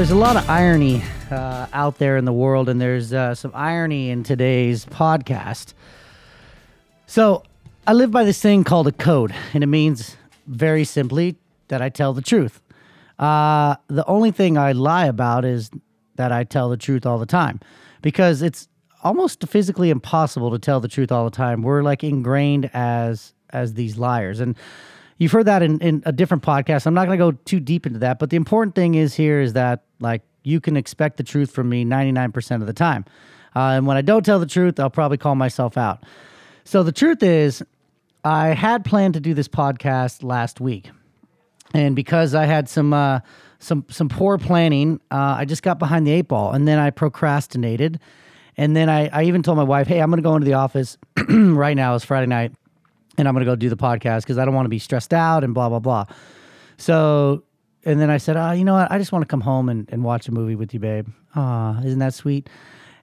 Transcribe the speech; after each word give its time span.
there's 0.00 0.10
a 0.10 0.14
lot 0.14 0.34
of 0.34 0.48
irony 0.48 1.02
uh, 1.30 1.66
out 1.74 1.98
there 1.98 2.16
in 2.16 2.24
the 2.24 2.32
world, 2.32 2.70
and 2.70 2.80
there's 2.80 3.12
uh, 3.12 3.34
some 3.34 3.50
irony 3.54 4.08
in 4.08 4.22
today's 4.22 4.86
podcast. 4.86 5.74
So, 7.04 7.42
I 7.86 7.92
live 7.92 8.10
by 8.10 8.24
this 8.24 8.40
thing 8.40 8.64
called 8.64 8.86
a 8.86 8.92
code, 8.92 9.34
and 9.52 9.62
it 9.62 9.66
means 9.66 10.16
very 10.46 10.84
simply 10.84 11.36
that 11.68 11.82
I 11.82 11.90
tell 11.90 12.14
the 12.14 12.22
truth. 12.22 12.62
Uh, 13.18 13.76
the 13.88 14.06
only 14.06 14.30
thing 14.30 14.56
I 14.56 14.72
lie 14.72 15.04
about 15.04 15.44
is 15.44 15.70
that 16.14 16.32
I 16.32 16.44
tell 16.44 16.70
the 16.70 16.78
truth 16.78 17.04
all 17.04 17.18
the 17.18 17.26
time 17.26 17.60
because 18.00 18.40
it's 18.40 18.68
almost 19.04 19.46
physically 19.48 19.90
impossible 19.90 20.50
to 20.50 20.58
tell 20.58 20.80
the 20.80 20.88
truth 20.88 21.12
all 21.12 21.26
the 21.26 21.36
time. 21.36 21.60
We're 21.60 21.82
like 21.82 22.02
ingrained 22.02 22.70
as 22.72 23.34
as 23.50 23.74
these 23.74 23.98
liars. 23.98 24.40
And 24.40 24.56
you've 25.20 25.30
heard 25.30 25.46
that 25.46 25.62
in, 25.62 25.78
in 25.78 26.02
a 26.06 26.12
different 26.12 26.42
podcast. 26.42 26.86
I'm 26.86 26.94
not 26.94 27.06
going 27.06 27.16
to 27.16 27.24
go 27.24 27.38
too 27.44 27.60
deep 27.60 27.86
into 27.86 28.00
that, 28.00 28.18
but 28.18 28.30
the 28.30 28.36
important 28.36 28.74
thing 28.74 28.96
is 28.96 29.14
here 29.14 29.40
is 29.40 29.52
that 29.52 29.84
like 30.00 30.22
you 30.42 30.60
can 30.60 30.76
expect 30.76 31.18
the 31.18 31.22
truth 31.22 31.52
from 31.52 31.68
me 31.68 31.84
99% 31.84 32.60
of 32.60 32.66
the 32.66 32.72
time. 32.72 33.04
Uh, 33.54 33.76
and 33.76 33.86
when 33.86 33.96
I 33.96 34.02
don't 34.02 34.24
tell 34.24 34.40
the 34.40 34.46
truth, 34.46 34.80
I'll 34.80 34.90
probably 34.90 35.18
call 35.18 35.34
myself 35.34 35.76
out. 35.76 36.04
So 36.64 36.82
the 36.82 36.92
truth 36.92 37.22
is, 37.22 37.62
I 38.24 38.48
had 38.48 38.84
planned 38.84 39.14
to 39.14 39.20
do 39.20 39.34
this 39.34 39.48
podcast 39.48 40.22
last 40.22 40.60
week, 40.60 40.90
and 41.72 41.96
because 41.96 42.34
I 42.34 42.44
had 42.44 42.68
some 42.68 42.92
uh, 42.92 43.20
some 43.58 43.86
some 43.88 44.08
poor 44.08 44.36
planning, 44.36 45.00
uh, 45.10 45.36
I 45.38 45.46
just 45.46 45.62
got 45.62 45.78
behind 45.78 46.06
the 46.06 46.12
eight 46.12 46.28
ball, 46.28 46.52
and 46.52 46.68
then 46.68 46.78
I 46.78 46.90
procrastinated, 46.90 47.98
and 48.58 48.76
then 48.76 48.90
I, 48.90 49.08
I 49.08 49.24
even 49.24 49.42
told 49.42 49.56
my 49.56 49.64
wife, 49.64 49.86
"Hey, 49.86 50.00
I'm 50.00 50.10
going 50.10 50.18
to 50.18 50.22
go 50.22 50.36
into 50.36 50.44
the 50.44 50.52
office 50.52 50.98
right 51.28 51.74
now. 51.74 51.94
It's 51.94 52.04
Friday 52.04 52.26
night, 52.26 52.52
and 53.18 53.28
I'm 53.28 53.34
going 53.34 53.44
to 53.44 53.50
go 53.50 53.56
do 53.56 53.68
the 53.68 53.76
podcast 53.76 54.22
because 54.22 54.38
I 54.38 54.44
don't 54.44 54.54
want 54.54 54.66
to 54.66 54.70
be 54.70 54.78
stressed 54.78 55.12
out 55.12 55.44
and 55.44 55.54
blah 55.54 55.68
blah 55.68 55.80
blah." 55.80 56.06
So, 56.76 57.44
and 57.84 58.00
then 58.00 58.10
I 58.10 58.18
said, 58.18 58.36
"Oh, 58.36 58.52
you 58.52 58.64
know 58.64 58.74
what? 58.74 58.90
I 58.90 58.98
just 58.98 59.12
want 59.12 59.22
to 59.22 59.26
come 59.28 59.40
home 59.40 59.68
and, 59.68 59.88
and 59.90 60.02
watch 60.04 60.28
a 60.28 60.32
movie 60.32 60.54
with 60.54 60.72
you, 60.74 60.80
babe. 60.80 61.08
Ah, 61.34 61.80
isn't 61.82 61.98
that 61.98 62.14
sweet?" 62.14 62.48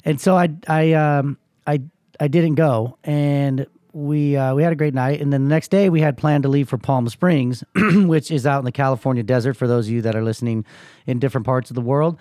And 0.06 0.20
so 0.20 0.38
I 0.38 0.50
I 0.68 0.94
um 0.94 1.38
I 1.66 1.82
I 2.20 2.28
didn't 2.28 2.56
go, 2.56 2.98
and 3.04 3.68
we 3.94 4.38
uh, 4.38 4.54
we 4.54 4.64
had 4.64 4.72
a 4.72 4.76
great 4.76 4.94
night, 4.94 5.22
and 5.22 5.34
then 5.34 5.44
the 5.44 5.50
next 5.50 5.70
day 5.70 5.90
we 5.90 6.02
had 6.02 6.18
planned 6.18 6.44
to 6.44 6.50
leave 6.50 6.70
for 6.70 6.78
Palm 6.78 7.10
Springs, 7.10 7.64
which 7.76 8.32
is 8.32 8.46
out 8.46 8.60
in 8.60 8.66
the 8.66 8.72
California 8.72 9.24
desert. 9.24 9.56
For 9.56 9.68
those 9.68 9.88
of 9.88 9.94
you 9.94 10.02
that 10.04 10.16
are 10.16 10.24
listening 10.24 10.66
in 11.06 11.20
different 11.20 11.46
parts 11.46 11.72
of 11.72 11.76
the 11.76 11.82
world, 11.82 12.18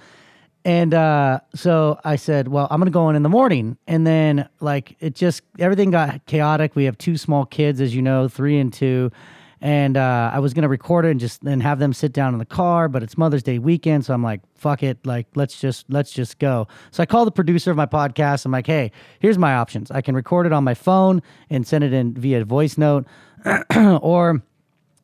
and 0.67 0.95
uh, 0.95 1.39
so 1.55 2.01
I 2.05 2.17
said, 2.17 2.49
"Well, 2.49 2.67
I'm 2.73 2.81
gonna 2.81 2.91
go 2.91 3.09
in 3.09 3.15
in 3.15 3.23
the 3.23 3.29
morning," 3.29 3.79
and 3.87 4.05
then 4.05 4.49
like 4.59 4.97
it 4.99 5.15
just 5.15 5.43
everything 5.61 5.93
got 5.93 6.27
chaotic. 6.27 6.75
We 6.75 6.87
have 6.87 6.99
two 6.99 7.17
small 7.17 7.47
kids, 7.47 7.81
as 7.81 7.95
you 7.95 8.03
know, 8.03 8.27
three 8.27 8.59
and 8.59 8.73
two, 8.73 9.13
and 9.61 9.97
uh, 9.97 10.33
I 10.35 10.41
was 10.41 10.55
gonna 10.55 10.69
record 10.69 11.05
it 11.05 11.13
and 11.13 11.21
just 11.21 11.45
then 11.45 11.61
have 11.61 11.79
them 11.79 11.93
sit 11.93 12.13
down 12.13 12.33
in 12.33 12.41
the 12.41 12.45
car, 12.45 12.89
but 12.89 13.05
it's 13.05 13.17
Mother's 13.17 13.45
Day 13.45 13.61
weekend, 13.61 14.07
so 14.07 14.13
I'm 14.13 14.25
like, 14.25 14.41
fuck 14.57 14.83
it, 14.83 14.99
like 15.07 15.29
let's 15.37 15.61
just 15.61 15.87
let's 15.89 16.11
just 16.11 16.41
go. 16.41 16.67
So 16.91 17.01
I 17.01 17.07
called 17.07 17.29
the 17.29 17.33
producer 17.33 17.71
of 17.71 17.77
my 17.77 17.87
podcast. 17.87 18.45
I'm 18.45 18.51
like, 18.51 18.67
hey, 18.67 18.91
here's 19.21 19.39
my 19.39 19.55
options. 19.55 19.93
I 19.93 20.01
can 20.01 20.17
record 20.17 20.47
it 20.47 20.53
on 20.53 20.65
my 20.65 20.75
phone 20.75 21.23
and 21.49 21.65
send 21.65 21.85
it 21.85 21.93
in 21.93 22.13
via 22.15 22.45
voice 22.45 22.77
note, 22.77 23.07
or 23.77 24.43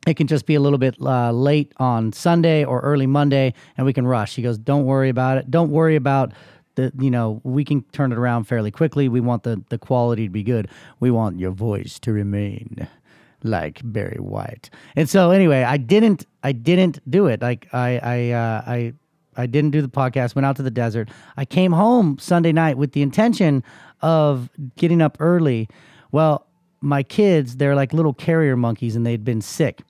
it 0.06 0.14
can 0.14 0.26
just 0.26 0.46
be 0.46 0.54
a 0.54 0.60
little 0.60 0.78
bit 0.78 0.96
uh, 1.00 1.30
late 1.30 1.72
on 1.76 2.12
Sunday 2.12 2.64
or 2.64 2.80
early 2.80 3.06
Monday, 3.06 3.54
and 3.76 3.86
we 3.86 3.92
can 3.92 4.06
rush. 4.06 4.34
He 4.34 4.42
goes, 4.42 4.58
don't 4.58 4.84
worry 4.84 5.08
about 5.08 5.38
it. 5.38 5.50
Don't 5.50 5.70
worry 5.70 5.96
about 5.96 6.32
the 6.74 6.90
you 6.98 7.10
know 7.10 7.40
we 7.44 7.64
can 7.64 7.82
turn 7.92 8.12
it 8.12 8.18
around 8.18 8.44
fairly 8.44 8.70
quickly. 8.70 9.08
We 9.08 9.20
want 9.20 9.42
the 9.42 9.62
the 9.68 9.78
quality 9.78 10.26
to 10.26 10.30
be 10.30 10.42
good. 10.42 10.68
We 11.00 11.10
want 11.10 11.38
your 11.38 11.50
voice 11.50 11.98
to 12.00 12.12
remain 12.12 12.88
like 13.42 13.80
Barry 13.84 14.18
White. 14.18 14.70
And 14.96 15.08
so 15.08 15.30
anyway, 15.30 15.62
I 15.62 15.76
didn't 15.76 16.26
I 16.42 16.52
didn't 16.52 16.98
do 17.10 17.26
it. 17.26 17.42
Like 17.42 17.68
I 17.72 17.98
I 18.02 18.30
uh, 18.30 18.62
I 18.66 18.94
I 19.36 19.46
didn't 19.46 19.70
do 19.70 19.82
the 19.82 19.88
podcast. 19.88 20.34
Went 20.34 20.46
out 20.46 20.56
to 20.56 20.62
the 20.62 20.70
desert. 20.70 21.10
I 21.36 21.44
came 21.44 21.72
home 21.72 22.18
Sunday 22.18 22.52
night 22.52 22.78
with 22.78 22.92
the 22.92 23.02
intention 23.02 23.62
of 24.00 24.50
getting 24.76 25.00
up 25.00 25.16
early. 25.20 25.68
Well, 26.10 26.46
my 26.80 27.02
kids, 27.02 27.56
they're 27.56 27.76
like 27.76 27.92
little 27.92 28.12
carrier 28.12 28.56
monkeys, 28.56 28.96
and 28.96 29.06
they'd 29.06 29.24
been 29.24 29.40
sick, 29.40 29.82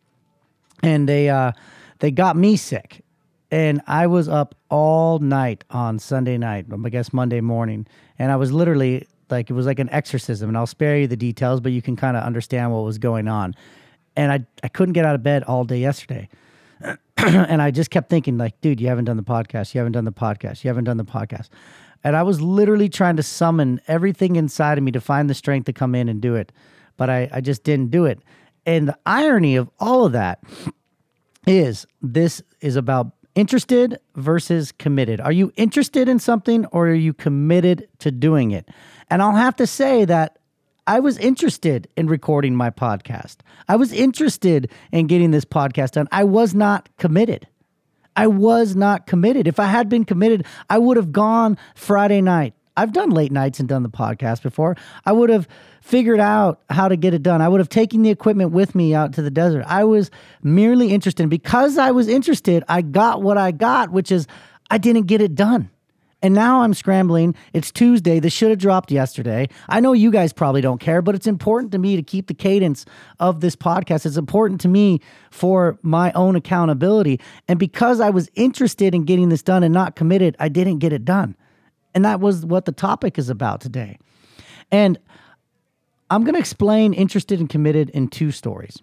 and 0.82 1.08
they 1.08 1.28
uh, 1.28 1.52
they 2.00 2.10
got 2.10 2.36
me 2.36 2.56
sick, 2.56 3.04
and 3.50 3.80
I 3.86 4.06
was 4.06 4.28
up 4.28 4.54
all 4.70 5.18
night 5.18 5.64
on 5.70 5.98
Sunday 5.98 6.38
night. 6.38 6.66
I 6.72 6.88
guess 6.88 7.12
Monday 7.12 7.40
morning, 7.40 7.86
and 8.18 8.32
I 8.32 8.36
was 8.36 8.52
literally 8.52 9.06
like 9.32 9.50
it 9.50 9.54
was 9.54 9.66
like 9.66 9.80
an 9.80 9.90
exorcism. 9.90 10.48
And 10.48 10.56
i'll 10.56 10.66
spare 10.66 10.98
you 10.98 11.08
the 11.08 11.16
details 11.16 11.60
but 11.60 11.72
you 11.72 11.82
can 11.82 11.96
kind 11.96 12.16
of 12.16 12.22
understand 12.22 12.72
what 12.72 12.84
was 12.84 12.98
going 12.98 13.26
on. 13.26 13.56
And 14.14 14.30
i 14.30 14.46
i 14.62 14.68
couldn't 14.68 14.92
get 14.92 15.04
out 15.04 15.16
of 15.16 15.24
bed 15.24 15.42
all 15.44 15.64
day 15.64 15.78
yesterday. 15.80 16.28
And 17.16 17.62
i 17.62 17.70
just 17.70 17.90
kept 17.90 18.10
thinking 18.10 18.36
like 18.36 18.60
dude 18.60 18.80
you 18.80 18.88
haven't 18.88 19.06
done 19.06 19.16
the 19.16 19.24
podcast. 19.24 19.74
You 19.74 19.78
haven't 19.78 19.92
done 19.92 20.04
the 20.04 20.12
podcast. 20.12 20.62
You 20.62 20.68
haven't 20.68 20.84
done 20.84 20.98
the 20.98 21.04
podcast. 21.04 21.48
And 22.04 22.14
i 22.14 22.22
was 22.22 22.40
literally 22.40 22.88
trying 22.88 23.16
to 23.16 23.22
summon 23.22 23.80
everything 23.88 24.36
inside 24.36 24.78
of 24.78 24.84
me 24.84 24.92
to 24.92 25.00
find 25.00 25.28
the 25.28 25.34
strength 25.34 25.66
to 25.66 25.72
come 25.72 25.94
in 25.94 26.08
and 26.08 26.20
do 26.20 26.36
it. 26.36 26.52
But 26.96 27.10
i 27.10 27.28
i 27.32 27.40
just 27.40 27.64
didn't 27.64 27.90
do 27.90 28.04
it 28.04 28.20
and 28.66 28.88
the 28.88 28.98
irony 29.04 29.56
of 29.56 29.70
all 29.80 30.04
of 30.04 30.12
that 30.12 30.42
is 31.46 31.86
this 32.00 32.42
is 32.60 32.76
about 32.76 33.12
interested 33.34 33.98
versus 34.14 34.72
committed. 34.72 35.20
Are 35.20 35.32
you 35.32 35.52
interested 35.56 36.08
in 36.08 36.18
something 36.18 36.66
or 36.66 36.88
are 36.88 36.94
you 36.94 37.12
committed 37.12 37.88
to 37.98 38.10
doing 38.10 38.50
it? 38.50 38.68
And 39.10 39.22
I'll 39.22 39.32
have 39.32 39.56
to 39.56 39.66
say 39.66 40.04
that 40.04 40.38
I 40.86 41.00
was 41.00 41.16
interested 41.18 41.88
in 41.96 42.08
recording 42.08 42.56
my 42.56 42.70
podcast. 42.70 43.36
I 43.68 43.76
was 43.76 43.92
interested 43.92 44.70
in 44.90 45.06
getting 45.06 45.30
this 45.30 45.44
podcast 45.44 45.92
done. 45.92 46.08
I 46.10 46.24
was 46.24 46.54
not 46.54 46.88
committed. 46.98 47.46
I 48.16 48.26
was 48.26 48.76
not 48.76 49.06
committed. 49.06 49.46
If 49.46 49.58
I 49.58 49.66
had 49.66 49.88
been 49.88 50.04
committed, 50.04 50.44
I 50.68 50.78
would 50.78 50.96
have 50.96 51.12
gone 51.12 51.56
Friday 51.74 52.20
night. 52.20 52.54
I've 52.76 52.92
done 52.92 53.10
late 53.10 53.32
nights 53.32 53.60
and 53.60 53.68
done 53.68 53.82
the 53.82 53.90
podcast 53.90 54.42
before. 54.42 54.76
I 55.04 55.12
would 55.12 55.30
have 55.30 55.46
figured 55.82 56.20
out 56.20 56.62
how 56.70 56.88
to 56.88 56.96
get 56.96 57.12
it 57.12 57.22
done. 57.22 57.42
I 57.42 57.48
would 57.48 57.60
have 57.60 57.68
taken 57.68 58.02
the 58.02 58.10
equipment 58.10 58.52
with 58.52 58.74
me 58.74 58.94
out 58.94 59.12
to 59.14 59.22
the 59.22 59.30
desert. 59.30 59.64
I 59.66 59.84
was 59.84 60.10
merely 60.42 60.92
interested. 60.92 61.28
Because 61.28 61.76
I 61.76 61.90
was 61.90 62.08
interested, 62.08 62.64
I 62.68 62.82
got 62.82 63.22
what 63.22 63.36
I 63.36 63.50
got, 63.50 63.90
which 63.90 64.10
is 64.10 64.26
I 64.70 64.78
didn't 64.78 65.06
get 65.06 65.20
it 65.20 65.34
done. 65.34 65.70
And 66.22 66.34
now 66.34 66.62
I'm 66.62 66.72
scrambling. 66.72 67.34
It's 67.52 67.72
Tuesday. 67.72 68.20
This 68.20 68.32
should 68.32 68.50
have 68.50 68.60
dropped 68.60 68.92
yesterday. 68.92 69.48
I 69.68 69.80
know 69.80 69.92
you 69.92 70.12
guys 70.12 70.32
probably 70.32 70.60
don't 70.60 70.80
care, 70.80 71.02
but 71.02 71.16
it's 71.16 71.26
important 71.26 71.72
to 71.72 71.78
me 71.78 71.96
to 71.96 72.02
keep 72.02 72.28
the 72.28 72.34
cadence 72.34 72.86
of 73.18 73.40
this 73.40 73.56
podcast. 73.56 74.06
It's 74.06 74.16
important 74.16 74.60
to 74.60 74.68
me 74.68 75.00
for 75.32 75.78
my 75.82 76.12
own 76.12 76.36
accountability. 76.36 77.20
And 77.48 77.58
because 77.58 78.00
I 78.00 78.10
was 78.10 78.30
interested 78.36 78.94
in 78.94 79.04
getting 79.04 79.30
this 79.30 79.42
done 79.42 79.64
and 79.64 79.74
not 79.74 79.96
committed, 79.96 80.36
I 80.38 80.48
didn't 80.48 80.78
get 80.78 80.92
it 80.92 81.04
done. 81.04 81.36
And 81.94 82.04
that 82.04 82.20
was 82.20 82.44
what 82.44 82.64
the 82.64 82.72
topic 82.72 83.18
is 83.18 83.28
about 83.28 83.60
today. 83.60 83.98
And 84.70 84.98
I'm 86.10 86.24
going 86.24 86.34
to 86.34 86.40
explain 86.40 86.92
interested 86.92 87.40
and 87.40 87.48
committed 87.48 87.90
in 87.90 88.08
two 88.08 88.30
stories. 88.30 88.78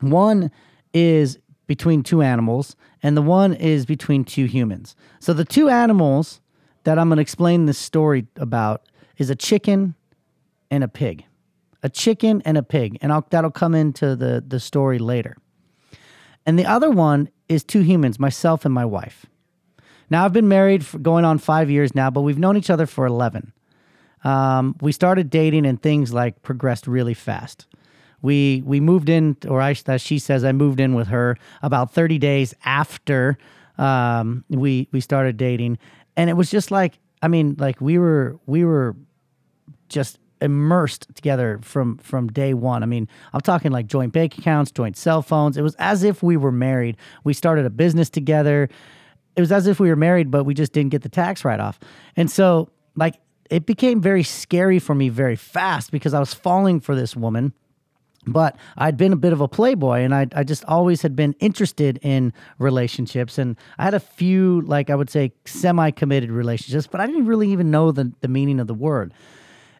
One 0.00 0.50
is 0.92 1.38
between 1.66 2.02
two 2.02 2.22
animals, 2.22 2.76
and 3.02 3.16
the 3.16 3.22
one 3.22 3.52
is 3.52 3.84
between 3.84 4.24
two 4.24 4.46
humans. 4.46 4.96
So 5.20 5.32
the 5.32 5.44
two 5.44 5.68
animals 5.68 6.40
that 6.84 6.98
I'm 6.98 7.08
going 7.08 7.16
to 7.16 7.22
explain 7.22 7.66
this 7.66 7.78
story 7.78 8.26
about 8.36 8.82
is 9.18 9.28
a 9.28 9.36
chicken 9.36 9.94
and 10.70 10.82
a 10.82 10.88
pig. 10.88 11.24
A 11.82 11.88
chicken 11.88 12.42
and 12.44 12.56
a 12.56 12.62
pig, 12.62 12.98
and 13.02 13.12
I'll, 13.12 13.26
that'll 13.30 13.50
come 13.50 13.74
into 13.74 14.16
the, 14.16 14.42
the 14.46 14.58
story 14.58 14.98
later. 14.98 15.36
And 16.46 16.58
the 16.58 16.66
other 16.66 16.90
one 16.90 17.28
is 17.48 17.62
two 17.62 17.80
humans, 17.80 18.18
myself 18.18 18.64
and 18.64 18.74
my 18.74 18.84
wife. 18.84 19.26
Now, 20.10 20.24
I've 20.24 20.32
been 20.32 20.48
married 20.48 20.84
for 20.84 20.98
going 20.98 21.24
on 21.24 21.38
five 21.38 21.70
years 21.70 21.94
now, 21.94 22.10
but 22.10 22.22
we've 22.22 22.38
known 22.38 22.56
each 22.56 22.70
other 22.70 22.86
for 22.86 23.06
11. 23.06 23.52
Um, 24.24 24.76
we 24.80 24.92
started 24.92 25.30
dating 25.30 25.66
and 25.66 25.80
things 25.80 26.12
like 26.12 26.42
progressed 26.42 26.86
really 26.86 27.14
fast. 27.14 27.66
We 28.20 28.62
we 28.66 28.80
moved 28.80 29.08
in, 29.08 29.36
or 29.46 29.60
I, 29.60 29.76
as 29.86 30.00
she 30.00 30.18
says, 30.18 30.44
I 30.44 30.50
moved 30.50 30.80
in 30.80 30.94
with 30.94 31.06
her 31.08 31.36
about 31.62 31.92
30 31.92 32.18
days 32.18 32.52
after 32.64 33.38
um, 33.78 34.44
we 34.48 34.88
we 34.90 35.00
started 35.00 35.36
dating, 35.36 35.78
and 36.16 36.28
it 36.28 36.32
was 36.32 36.50
just 36.50 36.72
like 36.72 36.98
I 37.22 37.28
mean, 37.28 37.54
like 37.58 37.80
we 37.80 37.98
were 37.98 38.38
we 38.46 38.64
were 38.64 38.96
just 39.88 40.18
immersed 40.40 41.06
together 41.14 41.60
from 41.62 41.98
from 41.98 42.28
day 42.28 42.54
one. 42.54 42.82
I 42.82 42.86
mean, 42.86 43.08
I'm 43.32 43.40
talking 43.40 43.70
like 43.70 43.86
joint 43.86 44.12
bank 44.12 44.36
accounts, 44.38 44.70
joint 44.70 44.96
cell 44.96 45.22
phones. 45.22 45.56
It 45.56 45.62
was 45.62 45.74
as 45.76 46.02
if 46.02 46.22
we 46.22 46.36
were 46.36 46.52
married. 46.52 46.96
We 47.24 47.34
started 47.34 47.66
a 47.66 47.70
business 47.70 48.10
together. 48.10 48.68
It 49.38 49.40
was 49.40 49.52
as 49.52 49.68
if 49.68 49.78
we 49.78 49.88
were 49.88 49.94
married, 49.94 50.32
but 50.32 50.42
we 50.42 50.52
just 50.52 50.72
didn't 50.72 50.90
get 50.90 51.02
the 51.02 51.08
tax 51.08 51.44
write 51.44 51.60
off. 51.60 51.78
And 52.16 52.28
so, 52.28 52.70
like, 52.96 53.20
it 53.48 53.66
became 53.66 54.00
very 54.00 54.24
scary 54.24 54.80
for 54.80 54.96
me 54.96 55.10
very 55.10 55.36
fast 55.36 55.92
because 55.92 56.12
I 56.12 56.18
was 56.18 56.34
falling 56.34 56.80
for 56.80 56.96
this 56.96 57.14
woman. 57.14 57.52
But 58.26 58.56
I'd 58.76 58.96
been 58.96 59.12
a 59.12 59.16
bit 59.16 59.32
of 59.32 59.40
a 59.40 59.46
playboy 59.46 60.00
and 60.00 60.12
I, 60.12 60.26
I 60.34 60.42
just 60.42 60.64
always 60.64 61.02
had 61.02 61.14
been 61.14 61.36
interested 61.38 62.00
in 62.02 62.32
relationships. 62.58 63.38
And 63.38 63.56
I 63.78 63.84
had 63.84 63.94
a 63.94 64.00
few, 64.00 64.62
like 64.62 64.90
I 64.90 64.96
would 64.96 65.08
say, 65.08 65.32
semi 65.44 65.92
committed 65.92 66.32
relationships, 66.32 66.88
but 66.88 67.00
I 67.00 67.06
didn't 67.06 67.26
really 67.26 67.52
even 67.52 67.70
know 67.70 67.92
the, 67.92 68.12
the 68.22 68.28
meaning 68.28 68.58
of 68.58 68.66
the 68.66 68.74
word. 68.74 69.14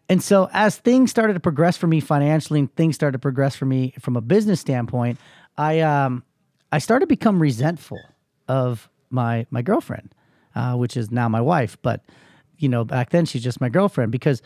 And 0.09 0.23
so 0.23 0.49
as 0.53 0.77
things 0.77 1.11
started 1.11 1.33
to 1.33 1.41
progress 1.41 1.77
for 1.77 1.89
me 1.89 1.99
financially 1.99 2.61
and 2.61 2.73
things 2.77 2.95
started 2.95 3.15
to 3.15 3.19
progress 3.19 3.57
for 3.57 3.67
me 3.67 3.93
from 3.99 4.15
a 4.15 4.21
business 4.21 4.61
standpoint, 4.61 5.19
I 5.57 5.81
um 5.81 6.23
I 6.71 6.79
started 6.79 7.07
to 7.07 7.09
become 7.09 7.43
resentful 7.43 7.99
of 8.47 8.89
my 9.11 9.47
my 9.51 9.63
girlfriend. 9.63 10.15
uh, 10.55 10.75
which 10.75 10.97
is 10.97 11.11
now 11.11 11.29
my 11.29 11.41
wife. 11.41 11.77
But 11.83 12.05
you 12.59 12.69
know, 12.69 12.85
back 12.85 13.11
then 13.11 13.25
she's 13.27 13.45
just 13.45 13.61
my 13.61 13.69
girlfriend 13.69 14.11
because 14.13 14.43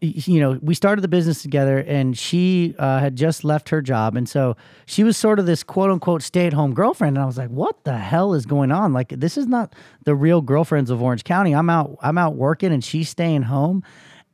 you 0.00 0.38
know, 0.38 0.60
we 0.62 0.76
started 0.76 1.02
the 1.02 1.08
business 1.08 1.42
together 1.42 1.78
and 1.78 2.16
she 2.16 2.72
uh, 2.78 3.00
had 3.00 3.16
just 3.16 3.42
left 3.42 3.68
her 3.70 3.82
job. 3.82 4.16
And 4.16 4.28
so 4.28 4.56
she 4.86 5.02
was 5.02 5.16
sort 5.16 5.40
of 5.40 5.46
this 5.46 5.64
quote 5.64 5.90
unquote 5.90 6.22
stay 6.22 6.46
at 6.46 6.52
home 6.52 6.72
girlfriend. 6.72 7.16
And 7.16 7.22
I 7.24 7.26
was 7.26 7.36
like, 7.36 7.50
what 7.50 7.82
the 7.82 7.98
hell 7.98 8.32
is 8.32 8.46
going 8.46 8.70
on? 8.70 8.92
Like, 8.92 9.08
this 9.08 9.36
is 9.36 9.48
not 9.48 9.74
the 10.04 10.14
real 10.14 10.40
girlfriends 10.40 10.90
of 10.90 11.02
Orange 11.02 11.24
County. 11.24 11.52
I'm 11.52 11.68
out, 11.68 11.98
I'm 12.00 12.16
out 12.16 12.36
working 12.36 12.72
and 12.72 12.84
she's 12.84 13.08
staying 13.08 13.42
home. 13.42 13.82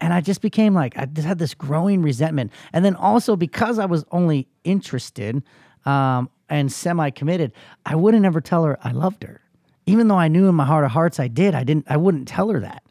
And 0.00 0.12
I 0.12 0.20
just 0.20 0.42
became 0.42 0.74
like, 0.74 0.98
I 0.98 1.06
just 1.06 1.26
had 1.26 1.38
this 1.38 1.54
growing 1.54 2.02
resentment. 2.02 2.52
And 2.74 2.84
then 2.84 2.94
also 2.94 3.34
because 3.34 3.78
I 3.78 3.86
was 3.86 4.04
only 4.10 4.48
interested 4.64 5.42
um, 5.86 6.28
and 6.48 6.72
semi 6.72 7.10
committed, 7.10 7.52
I 7.86 7.94
wouldn't 7.94 8.24
ever 8.24 8.40
tell 8.40 8.64
her 8.64 8.78
I 8.82 8.92
loved 8.92 9.22
her. 9.22 9.40
Even 9.86 10.08
though 10.08 10.18
I 10.18 10.28
knew 10.28 10.48
in 10.48 10.54
my 10.54 10.64
heart 10.64 10.84
of 10.84 10.90
hearts 10.92 11.20
I 11.20 11.28
did, 11.28 11.54
I 11.54 11.64
didn't, 11.64 11.86
I 11.88 11.96
wouldn't 11.96 12.26
tell 12.28 12.48
her 12.48 12.60
that. 12.60 12.82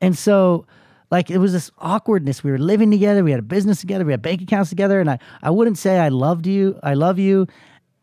And 0.00 0.16
so, 0.16 0.66
like 1.10 1.30
it 1.30 1.38
was 1.38 1.52
this 1.52 1.70
awkwardness. 1.78 2.42
We 2.42 2.50
were 2.50 2.58
living 2.58 2.90
together, 2.90 3.22
we 3.22 3.30
had 3.30 3.40
a 3.40 3.44
business 3.44 3.80
together, 3.80 4.04
we 4.04 4.12
had 4.12 4.22
bank 4.22 4.42
accounts 4.42 4.70
together, 4.70 5.00
and 5.00 5.08
I, 5.08 5.18
I 5.42 5.50
wouldn't 5.50 5.78
say 5.78 5.98
I 5.98 6.08
loved 6.08 6.46
you, 6.46 6.78
I 6.82 6.94
love 6.94 7.18
you, 7.18 7.46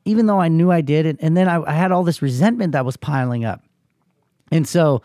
even 0.06 0.25
though 0.27 0.39
I 0.39 0.47
knew 0.47 0.71
I 0.71 0.81
did. 0.81 1.06
And, 1.06 1.21
and 1.21 1.35
then 1.35 1.47
I, 1.47 1.62
I 1.62 1.74
had 1.74 1.91
all 1.91 2.03
this 2.03 2.21
resentment 2.21 2.71
that 2.74 2.85
was 2.85 2.97
piling 2.97 3.45
up. 3.45 3.62
And 4.51 4.68
so 4.68 5.01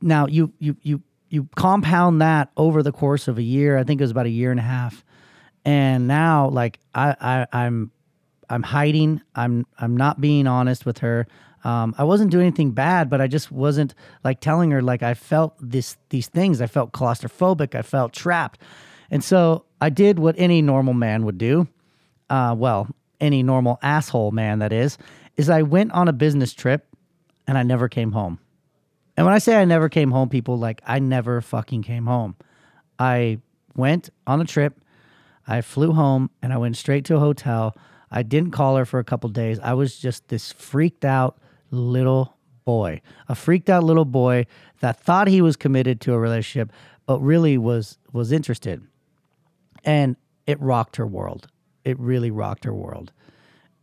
now 0.00 0.26
you 0.26 0.52
you 0.58 0.76
you 0.82 1.02
you 1.28 1.48
compound 1.56 2.20
that 2.20 2.50
over 2.56 2.82
the 2.82 2.92
course 2.92 3.26
of 3.26 3.38
a 3.38 3.42
year. 3.42 3.76
I 3.76 3.84
think 3.84 4.00
it 4.00 4.04
was 4.04 4.10
about 4.10 4.26
a 4.26 4.30
year 4.30 4.50
and 4.50 4.60
a 4.60 4.64
half. 4.64 5.04
And 5.64 6.06
now 6.06 6.48
like 6.48 6.78
I, 6.94 7.16
I 7.20 7.64
I'm 7.64 7.90
I'm 8.54 8.62
hiding. 8.62 9.20
I'm 9.34 9.66
I'm 9.78 9.96
not 9.96 10.20
being 10.20 10.46
honest 10.46 10.86
with 10.86 10.98
her. 10.98 11.26
Um, 11.64 11.92
I 11.98 12.04
wasn't 12.04 12.30
doing 12.30 12.46
anything 12.46 12.70
bad, 12.70 13.10
but 13.10 13.20
I 13.20 13.26
just 13.26 13.50
wasn't 13.50 13.94
like 14.22 14.38
telling 14.40 14.70
her 14.70 14.80
like 14.80 15.02
I 15.02 15.14
felt 15.14 15.56
this 15.60 15.96
these 16.10 16.28
things. 16.28 16.60
I 16.60 16.68
felt 16.68 16.92
claustrophobic. 16.92 17.74
I 17.74 17.82
felt 17.82 18.12
trapped, 18.12 18.60
and 19.10 19.24
so 19.24 19.64
I 19.80 19.90
did 19.90 20.20
what 20.20 20.36
any 20.38 20.62
normal 20.62 20.94
man 20.94 21.24
would 21.24 21.36
do. 21.36 21.66
Uh, 22.30 22.54
well, 22.56 22.86
any 23.20 23.42
normal 23.42 23.80
asshole 23.82 24.30
man 24.30 24.60
that 24.60 24.72
is, 24.72 24.98
is 25.36 25.50
I 25.50 25.62
went 25.62 25.90
on 25.90 26.06
a 26.06 26.12
business 26.12 26.54
trip, 26.54 26.86
and 27.48 27.58
I 27.58 27.64
never 27.64 27.88
came 27.88 28.12
home. 28.12 28.38
And 29.16 29.26
when 29.26 29.34
I 29.34 29.38
say 29.38 29.60
I 29.60 29.64
never 29.64 29.88
came 29.88 30.12
home, 30.12 30.28
people 30.28 30.58
like 30.58 30.80
I 30.86 31.00
never 31.00 31.40
fucking 31.40 31.82
came 31.82 32.06
home. 32.06 32.36
I 33.00 33.40
went 33.74 34.10
on 34.28 34.40
a 34.40 34.44
trip. 34.44 34.80
I 35.44 35.60
flew 35.60 35.92
home 35.92 36.30
and 36.40 36.52
I 36.52 36.56
went 36.56 36.76
straight 36.76 37.04
to 37.06 37.16
a 37.16 37.20
hotel. 37.20 37.76
I 38.14 38.22
didn't 38.22 38.52
call 38.52 38.76
her 38.76 38.84
for 38.84 39.00
a 39.00 39.04
couple 39.04 39.28
days. 39.28 39.58
I 39.58 39.74
was 39.74 39.98
just 39.98 40.28
this 40.28 40.52
freaked 40.52 41.04
out 41.04 41.36
little 41.72 42.36
boy, 42.64 43.02
a 43.28 43.34
freaked 43.34 43.68
out 43.68 43.82
little 43.82 44.04
boy 44.04 44.46
that 44.80 45.00
thought 45.00 45.26
he 45.26 45.42
was 45.42 45.56
committed 45.56 46.00
to 46.02 46.14
a 46.14 46.18
relationship, 46.18 46.72
but 47.06 47.18
really 47.18 47.58
was 47.58 47.98
was 48.12 48.30
interested. 48.30 48.86
And 49.84 50.14
it 50.46 50.60
rocked 50.60 50.94
her 50.96 51.06
world. 51.06 51.48
It 51.84 51.98
really 51.98 52.30
rocked 52.30 52.64
her 52.64 52.72
world. 52.72 53.12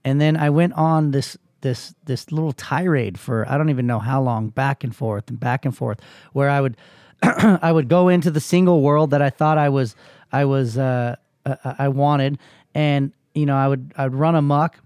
And 0.06 0.22
then 0.22 0.38
I 0.38 0.50
went 0.50 0.74
on 0.74 1.12
this 1.12 1.38
this 1.60 1.94
this 2.06 2.32
little 2.32 2.54
tirade 2.54 3.20
for 3.20 3.46
I 3.50 3.58
don't 3.58 3.70
even 3.70 3.86
know 3.86 4.00
how 4.00 4.22
long, 4.22 4.48
back 4.48 4.86
and 4.86 4.96
forth 4.96 5.30
and 5.30 5.42
back 5.42 5.66
and 5.66 5.76
forth, 5.76 6.00
where 6.32 6.50
I 6.50 6.62
would 6.62 6.78
I 7.22 7.74
would 7.74 7.90
go 7.90 8.08
into 8.08 8.32
the 8.32 8.40
single 8.40 8.82
world 8.82 9.12
that 9.12 9.22
I 9.22 9.30
thought 9.30 9.58
I 9.58 9.68
was 9.68 9.94
I 10.32 10.46
was 10.46 10.78
uh, 10.78 11.18
uh 11.46 11.56
I 11.78 11.90
wanted, 11.90 12.40
and 12.74 13.12
you 13.34 13.46
know 13.46 13.56
I 13.56 13.68
would 13.68 13.94
I'd 13.98 14.14
run 14.14 14.36
amok 14.36 14.78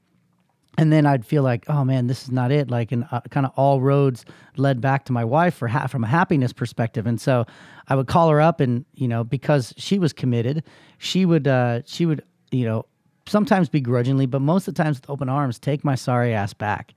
and 0.78 0.92
then 0.92 1.06
I'd 1.06 1.26
feel 1.26 1.44
like, 1.44 1.66
oh 1.70 1.84
man, 1.84 2.08
this 2.08 2.24
is 2.24 2.32
not 2.32 2.52
it. 2.52 2.70
Like, 2.70 2.92
and 2.92 3.08
uh, 3.12 3.22
kind 3.30 3.46
of 3.46 3.54
all 3.56 3.82
roads 3.82 4.26
led 4.58 4.82
back 4.82 5.06
to 5.06 5.14
my 5.14 5.24
wife 5.24 5.56
for 5.56 5.68
ha- 5.68 5.88
from 5.88 6.04
a 6.04 6.08
happiness 6.08 6.52
perspective. 6.52 7.08
And 7.08 7.20
so 7.20 7.46
I 7.88 7.96
would 7.96 8.08
call 8.08 8.30
her 8.30 8.42
up, 8.42 8.60
and 8.60 8.86
you 8.96 9.08
know, 9.08 9.24
because 9.24 9.74
she 9.78 10.00
was 10.00 10.14
committed, 10.14 10.64
she 10.98 11.26
would 11.26 11.48
uh, 11.48 11.82
she 11.86 12.06
would 12.06 12.24
you 12.52 12.66
know 12.66 12.86
sometimes 13.28 13.70
begrudgingly, 13.70 14.26
but 14.26 14.42
most 14.42 14.68
of 14.68 14.76
the 14.76 14.84
times 14.84 15.00
with 15.00 15.10
open 15.10 15.30
arms, 15.30 15.60
take 15.60 15.84
my 15.84 15.96
sorry 15.96 16.34
ass 16.34 16.54
back. 16.54 16.94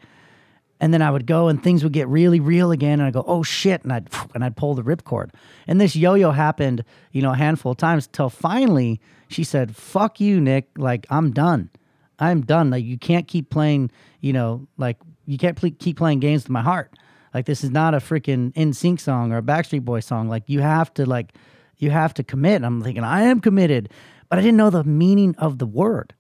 And 0.81 0.95
then 0.95 1.03
I 1.03 1.11
would 1.11 1.27
go, 1.27 1.49
and 1.49 1.63
things 1.63 1.83
would 1.83 1.93
get 1.93 2.07
really 2.07 2.39
real 2.39 2.71
again, 2.71 3.01
and 3.01 3.09
I 3.09 3.11
go, 3.11 3.25
oh 3.27 3.43
shit, 3.43 3.83
and 3.83 3.93
I'd 3.93 4.09
and 4.35 4.45
I'd 4.45 4.57
pull 4.57 4.75
the 4.75 4.83
ripcord. 4.83 5.31
And 5.67 5.81
this 5.81 5.97
yo-yo 5.97 6.31
happened, 6.31 6.85
you 7.11 7.21
know, 7.21 7.33
a 7.33 7.37
handful 7.37 7.73
of 7.73 7.79
times 7.79 8.07
till 8.07 8.31
finally 8.31 9.01
she 9.29 9.45
said, 9.45 9.77
"Fuck 9.77 10.21
you, 10.21 10.41
Nick. 10.41 10.69
Like 10.77 11.07
I'm 11.11 11.33
done." 11.33 11.71
I'm 12.19 12.43
done. 12.43 12.71
Like 12.71 12.85
you 12.85 12.99
can't 12.99 13.29
keep 13.29 13.51
playing, 13.51 13.91
you 14.21 14.33
know, 14.33 14.67
like 14.77 14.97
you 15.27 15.39
can't 15.39 15.57
pl- 15.57 15.71
keep 15.79 15.97
playing 15.97 16.21
games 16.21 16.45
with 16.45 16.51
my 16.51 16.63
heart. 16.63 16.93
Like 17.33 17.47
this 17.47 17.63
is 17.63 17.71
not 17.71 17.95
a 17.95 17.99
freaking 17.99 18.53
NSYNC 18.55 19.01
song 19.01 19.33
or 19.33 19.39
a 19.39 19.43
Backstreet 19.43 19.85
Boy 19.85 20.01
song. 20.01 20.29
Like 20.29 20.45
you 20.47 20.61
have 20.61 20.93
to 20.95 21.07
like 21.07 21.35
you 21.77 21.91
have 21.91 22.15
to 22.15 22.25
commit. 22.25 22.57
And 22.57 22.67
I'm 22.67 22.83
thinking 22.83 23.05
I 23.05 23.23
am 23.23 23.41
committed, 23.41 23.91
but 24.29 24.39
I 24.39 24.43
didn't 24.43 24.57
know 24.57 24.71
the 24.71 24.85
meaning 24.85 25.35
of 25.39 25.59
the 25.59 25.67
word. 25.67 26.15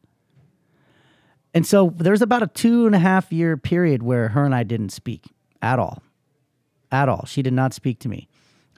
And 1.58 1.66
so 1.66 1.93
there's 1.96 2.22
about 2.22 2.44
a 2.44 2.46
two 2.46 2.87
and 2.87 2.94
a 2.94 3.00
half 3.00 3.32
year 3.32 3.56
period 3.56 4.00
where 4.00 4.28
her 4.28 4.44
and 4.44 4.55
I 4.55 4.62
didn't 4.62 4.90
speak 4.90 5.25
at 5.60 5.81
all, 5.81 6.05
at 6.93 7.08
all. 7.08 7.26
She 7.26 7.43
did 7.43 7.52
not 7.52 7.75
speak 7.75 7.99
to 7.99 8.08
me. 8.08 8.28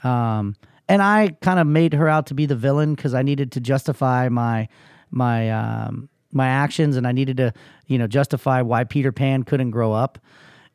Um, 0.03 0.57
and 0.89 1.03
I 1.03 1.37
kind 1.43 1.61
of 1.61 1.67
made 1.67 1.93
her 1.93 2.09
out 2.09 2.29
to 2.29 2.35
be 2.35 2.47
the 2.47 2.57
villain 2.57 2.95
because 2.95 3.13
I 3.13 3.21
needed 3.21 3.53
to 3.53 3.61
justify 3.61 4.31
my 4.31 4.67
my 5.11 5.51
um, 5.51 6.09
my 6.33 6.49
actions 6.49 6.97
and 6.97 7.07
I 7.07 7.13
needed 7.13 7.37
to, 7.37 7.53
you 7.87 7.99
know, 7.99 8.07
justify 8.07 8.63
why 8.63 8.85
Peter 8.85 9.13
Pan 9.13 9.43
couldn't 9.43 9.73
grow 9.73 9.93
up. 9.93 10.19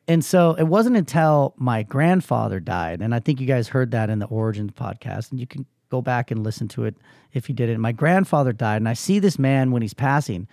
And 0.08 0.24
so 0.24 0.54
it 0.60 0.66
wasn't 0.66 0.98
until 0.98 1.56
my 1.58 1.82
grandfather 1.82 2.60
died, 2.60 3.02
and 3.02 3.16
I 3.16 3.20
think 3.20 3.42
you 3.42 3.48
guys 3.48 3.70
heard 3.70 3.90
that 3.90 4.12
in 4.12 4.20
the 4.20 4.28
Origins 4.28 4.74
podcast, 4.74 5.32
and 5.32 5.40
you 5.40 5.48
can 5.48 5.66
go 5.90 6.04
back 6.04 6.30
and 6.30 6.44
listen 6.44 6.68
to 6.68 6.86
it 6.86 6.98
if 7.34 7.50
you 7.50 7.56
didn't. 7.56 7.82
My 7.82 7.94
grandfather 7.94 8.54
died, 8.54 8.76
and 8.76 8.88
I 8.88 8.94
see 8.94 9.18
this 9.18 9.40
man 9.40 9.72
when 9.72 9.82
he's 9.82 9.96
passing. 9.96 10.48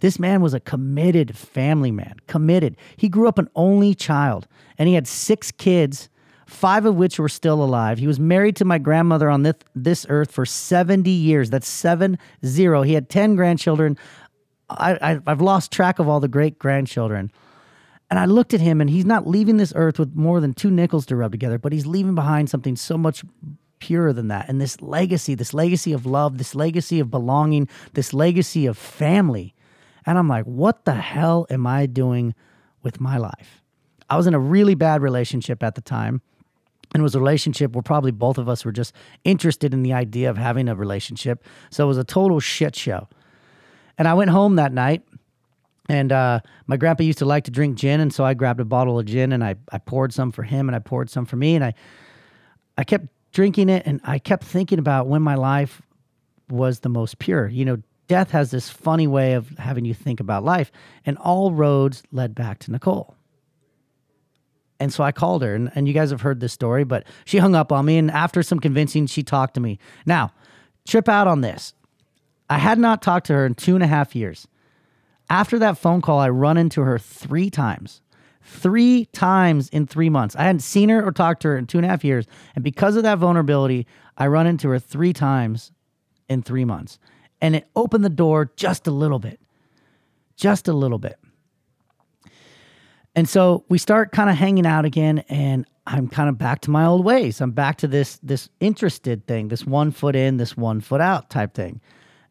This 0.00 0.18
man 0.18 0.40
was 0.40 0.54
a 0.54 0.60
committed 0.60 1.36
family 1.36 1.90
man, 1.90 2.16
committed. 2.26 2.76
He 2.96 3.08
grew 3.08 3.28
up 3.28 3.38
an 3.38 3.48
only 3.54 3.94
child, 3.94 4.46
and 4.78 4.88
he 4.88 4.94
had 4.94 5.08
six 5.08 5.50
kids, 5.50 6.08
five 6.46 6.84
of 6.84 6.94
which 6.94 7.18
were 7.18 7.28
still 7.28 7.62
alive. 7.62 7.98
He 7.98 8.06
was 8.06 8.20
married 8.20 8.56
to 8.56 8.64
my 8.64 8.78
grandmother 8.78 9.28
on 9.28 9.42
this, 9.42 9.56
this 9.74 10.06
earth 10.08 10.30
for 10.30 10.46
70 10.46 11.10
years. 11.10 11.50
That's 11.50 11.68
seven 11.68 12.18
zero. 12.44 12.82
He 12.82 12.94
had 12.94 13.08
10 13.08 13.36
grandchildren, 13.36 13.98
I, 14.70 14.98
I 15.00 15.30
have 15.30 15.40
lost 15.40 15.72
track 15.72 15.98
of 15.98 16.08
all 16.08 16.20
the 16.20 16.28
great 16.28 16.58
grandchildren. 16.58 17.32
And 18.10 18.18
I 18.18 18.24
looked 18.24 18.54
at 18.54 18.60
him, 18.60 18.80
and 18.80 18.88
he's 18.88 19.04
not 19.04 19.26
leaving 19.26 19.58
this 19.58 19.72
earth 19.76 19.98
with 19.98 20.14
more 20.14 20.40
than 20.40 20.54
two 20.54 20.70
nickels 20.70 21.06
to 21.06 21.16
rub 21.16 21.32
together, 21.32 21.58
but 21.58 21.72
he's 21.72 21.86
leaving 21.86 22.14
behind 22.14 22.48
something 22.48 22.76
so 22.76 22.96
much 22.96 23.22
purer 23.80 24.12
than 24.12 24.28
that. 24.28 24.48
And 24.48 24.60
this 24.60 24.80
legacy, 24.80 25.34
this 25.34 25.52
legacy 25.52 25.92
of 25.92 26.06
love, 26.06 26.38
this 26.38 26.54
legacy 26.54 27.00
of 27.00 27.10
belonging, 27.10 27.68
this 27.94 28.14
legacy 28.14 28.66
of 28.66 28.78
family. 28.78 29.54
And 30.08 30.16
I'm 30.16 30.26
like, 30.26 30.46
what 30.46 30.86
the 30.86 30.94
hell 30.94 31.46
am 31.50 31.66
I 31.66 31.84
doing 31.84 32.34
with 32.82 32.98
my 32.98 33.18
life? 33.18 33.62
I 34.08 34.16
was 34.16 34.26
in 34.26 34.32
a 34.32 34.38
really 34.38 34.74
bad 34.74 35.02
relationship 35.02 35.62
at 35.62 35.74
the 35.74 35.82
time. 35.82 36.22
And 36.94 37.02
it 37.02 37.04
was 37.04 37.14
a 37.14 37.20
relationship 37.20 37.72
where 37.74 37.82
probably 37.82 38.10
both 38.10 38.38
of 38.38 38.48
us 38.48 38.64
were 38.64 38.72
just 38.72 38.94
interested 39.24 39.74
in 39.74 39.82
the 39.82 39.92
idea 39.92 40.30
of 40.30 40.38
having 40.38 40.66
a 40.66 40.74
relationship. 40.74 41.44
So 41.68 41.84
it 41.84 41.88
was 41.88 41.98
a 41.98 42.04
total 42.04 42.40
shit 42.40 42.74
show. 42.74 43.06
And 43.98 44.08
I 44.08 44.14
went 44.14 44.30
home 44.30 44.56
that 44.56 44.72
night, 44.72 45.02
and 45.90 46.10
uh, 46.10 46.40
my 46.66 46.78
grandpa 46.78 47.02
used 47.02 47.18
to 47.18 47.26
like 47.26 47.44
to 47.44 47.50
drink 47.50 47.76
gin, 47.76 48.00
and 48.00 48.10
so 48.10 48.24
I 48.24 48.32
grabbed 48.32 48.60
a 48.60 48.64
bottle 48.64 48.98
of 48.98 49.04
gin 49.04 49.30
and 49.32 49.44
I, 49.44 49.56
I 49.72 49.76
poured 49.76 50.14
some 50.14 50.32
for 50.32 50.42
him 50.42 50.70
and 50.70 50.76
I 50.76 50.78
poured 50.78 51.10
some 51.10 51.26
for 51.26 51.36
me, 51.36 51.54
and 51.54 51.62
I 51.62 51.74
I 52.78 52.84
kept 52.84 53.08
drinking 53.32 53.68
it, 53.68 53.82
and 53.84 54.00
I 54.04 54.18
kept 54.18 54.44
thinking 54.44 54.78
about 54.78 55.06
when 55.06 55.20
my 55.20 55.34
life 55.34 55.82
was 56.48 56.80
the 56.80 56.88
most 56.88 57.18
pure. 57.18 57.48
You 57.48 57.66
know, 57.66 57.82
death 58.08 58.32
has 58.32 58.50
this 58.50 58.68
funny 58.68 59.06
way 59.06 59.34
of 59.34 59.50
having 59.58 59.84
you 59.84 59.94
think 59.94 60.18
about 60.18 60.44
life, 60.44 60.72
and 61.06 61.16
all 61.18 61.52
roads 61.52 62.02
led 62.10 62.34
back 62.34 62.58
to 62.60 62.72
Nicole. 62.72 63.14
And 64.80 64.92
so 64.92 65.04
I 65.04 65.12
called 65.12 65.42
her, 65.42 65.54
and, 65.54 65.70
and 65.74 65.86
you 65.88 65.94
guys 65.94 66.10
have 66.10 66.20
heard 66.20 66.40
this 66.40 66.52
story, 66.52 66.84
but 66.84 67.04
she 67.24 67.38
hung 67.38 67.54
up 67.54 67.72
on 67.72 67.84
me. 67.84 67.98
And 67.98 68.10
after 68.10 68.42
some 68.42 68.60
convincing, 68.60 69.06
she 69.06 69.22
talked 69.22 69.54
to 69.54 69.60
me. 69.60 69.78
Now, 70.06 70.32
trip 70.86 71.08
out 71.08 71.26
on 71.26 71.40
this. 71.40 71.74
I 72.48 72.58
had 72.58 72.78
not 72.78 73.02
talked 73.02 73.26
to 73.26 73.34
her 73.34 73.44
in 73.44 73.54
two 73.54 73.74
and 73.74 73.84
a 73.84 73.88
half 73.88 74.14
years. 74.14 74.46
After 75.28 75.58
that 75.58 75.78
phone 75.78 76.00
call, 76.00 76.20
I 76.20 76.28
run 76.30 76.56
into 76.56 76.82
her 76.82 76.98
three 76.98 77.50
times. 77.50 78.00
Three 78.40 79.04
times 79.06 79.68
in 79.68 79.86
three 79.86 80.08
months. 80.08 80.34
I 80.36 80.44
hadn't 80.44 80.60
seen 80.60 80.88
her 80.88 81.04
or 81.04 81.12
talked 81.12 81.42
to 81.42 81.48
her 81.48 81.58
in 81.58 81.66
two 81.66 81.76
and 81.78 81.84
a 81.84 81.88
half 81.88 82.04
years. 82.04 82.26
And 82.54 82.64
because 82.64 82.96
of 82.96 83.02
that 83.02 83.18
vulnerability, 83.18 83.86
I 84.16 84.28
run 84.28 84.46
into 84.46 84.68
her 84.70 84.78
three 84.78 85.12
times 85.12 85.72
in 86.28 86.42
three 86.42 86.64
months. 86.64 86.98
And 87.40 87.54
it 87.56 87.68
opened 87.76 88.04
the 88.04 88.10
door 88.10 88.52
just 88.56 88.86
a 88.86 88.90
little 88.90 89.18
bit. 89.18 89.40
Just 90.36 90.68
a 90.68 90.72
little 90.72 90.98
bit. 90.98 91.18
And 93.14 93.28
so 93.28 93.64
we 93.68 93.78
start 93.78 94.12
kind 94.12 94.30
of 94.30 94.36
hanging 94.36 94.66
out 94.66 94.84
again, 94.84 95.20
and 95.28 95.66
I'm 95.86 96.06
kind 96.06 96.28
of 96.28 96.38
back 96.38 96.60
to 96.62 96.70
my 96.70 96.84
old 96.84 97.04
ways. 97.04 97.40
I'm 97.40 97.50
back 97.50 97.78
to 97.78 97.88
this 97.88 98.20
this 98.22 98.48
interested 98.60 99.26
thing, 99.26 99.48
this 99.48 99.66
one 99.66 99.90
foot 99.90 100.14
in, 100.14 100.36
this 100.36 100.56
one 100.56 100.80
foot 100.80 101.00
out 101.00 101.28
type 101.30 101.54
thing. 101.54 101.80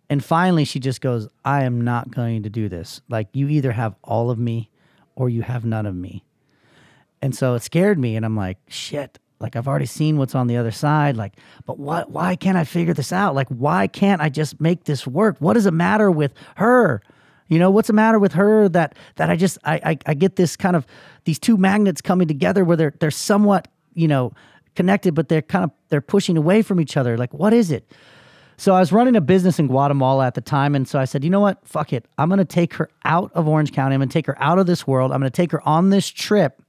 And 0.10 0.24
finally, 0.24 0.64
she 0.64 0.80
just 0.80 1.02
goes, 1.02 1.28
I 1.44 1.64
am 1.64 1.82
not 1.82 2.12
going 2.12 2.44
to 2.44 2.50
do 2.50 2.70
this. 2.70 3.02
Like, 3.10 3.28
you 3.34 3.50
either 3.50 3.74
have 3.74 3.96
all 4.04 4.30
of 4.30 4.40
me 4.40 4.70
or 5.16 5.28
you 5.28 5.42
have 5.42 5.66
none 5.66 5.86
of 5.86 5.96
me. 5.96 6.24
And 7.22 7.36
so 7.36 7.56
it 7.56 7.64
scared 7.64 8.00
me. 8.00 8.16
And 8.16 8.26
I'm 8.26 8.38
like, 8.38 8.58
shit, 8.70 9.20
like 9.40 9.56
I've 9.56 9.68
already 9.68 9.86
seen 9.86 10.18
what's 10.18 10.36
on 10.36 10.48
the 10.48 10.58
other 10.58 10.72
side. 10.72 11.16
Like, 11.16 11.34
but 11.66 11.78
what, 11.78 12.10
why 12.10 12.36
can't 12.36 12.58
I 12.58 12.64
figure 12.64 12.94
this 12.94 13.14
out? 13.14 13.36
Like, 13.36 13.48
why 13.50 13.88
can't 13.88 14.22
I 14.22 14.30
just 14.30 14.60
make 14.60 14.86
this 14.86 15.06
work? 15.06 15.38
What 15.40 15.54
does 15.54 15.66
it 15.66 15.74
matter 15.74 16.10
with 16.10 16.34
her? 16.56 17.02
You 17.48 17.60
know, 17.60 17.70
what's 17.72 17.88
the 17.88 17.94
matter 17.94 18.20
with 18.20 18.34
her 18.34 18.68
that, 18.70 18.98
that 19.16 19.30
I 19.30 19.36
just, 19.36 19.58
I, 19.64 19.76
I, 19.84 19.98
I 20.08 20.14
get 20.16 20.36
this 20.36 20.56
kind 20.56 20.76
of, 20.76 20.86
these 21.24 21.40
two 21.40 21.56
magnets 21.56 22.02
coming 22.02 22.28
together 22.28 22.66
where 22.66 22.76
they're, 22.76 22.94
they're 23.00 23.12
somewhat, 23.12 23.68
you 23.94 24.08
know, 24.08 24.34
connected, 24.76 25.16
but 25.16 25.30
they're 25.30 25.42
kind 25.42 25.64
of, 25.64 25.72
they're 25.90 26.02
pushing 26.02 26.36
away 26.36 26.62
from 26.62 26.82
each 26.82 26.98
other. 26.98 27.18
Like, 27.18 27.34
what 27.34 27.54
is 27.54 27.72
it? 27.72 27.90
So 28.58 28.74
I 28.74 28.80
was 28.80 28.92
running 28.92 29.16
a 29.16 29.22
business 29.22 29.60
in 29.60 29.68
Guatemala 29.68 30.26
at 30.26 30.34
the 30.34 30.42
time. 30.42 30.74
And 30.76 30.88
so 30.88 31.00
I 31.00 31.06
said, 31.06 31.24
you 31.24 31.30
know 31.30 31.40
what? 31.40 31.66
Fuck 31.66 31.94
it. 31.94 32.06
I'm 32.18 32.28
going 32.28 32.40
to 32.40 32.46
take 32.46 32.74
her 32.74 32.90
out 33.06 33.32
of 33.34 33.48
Orange 33.48 33.72
County. 33.72 33.94
I'm 33.94 34.00
going 34.00 34.10
to 34.10 34.14
take 34.14 34.26
her 34.26 34.42
out 34.42 34.58
of 34.58 34.66
this 34.66 34.88
world. 34.88 35.12
I'm 35.12 35.20
going 35.20 35.32
to 35.32 35.36
take 35.36 35.52
her 35.52 35.66
on 35.68 35.92
this 35.92 36.10
trip. 36.10 36.62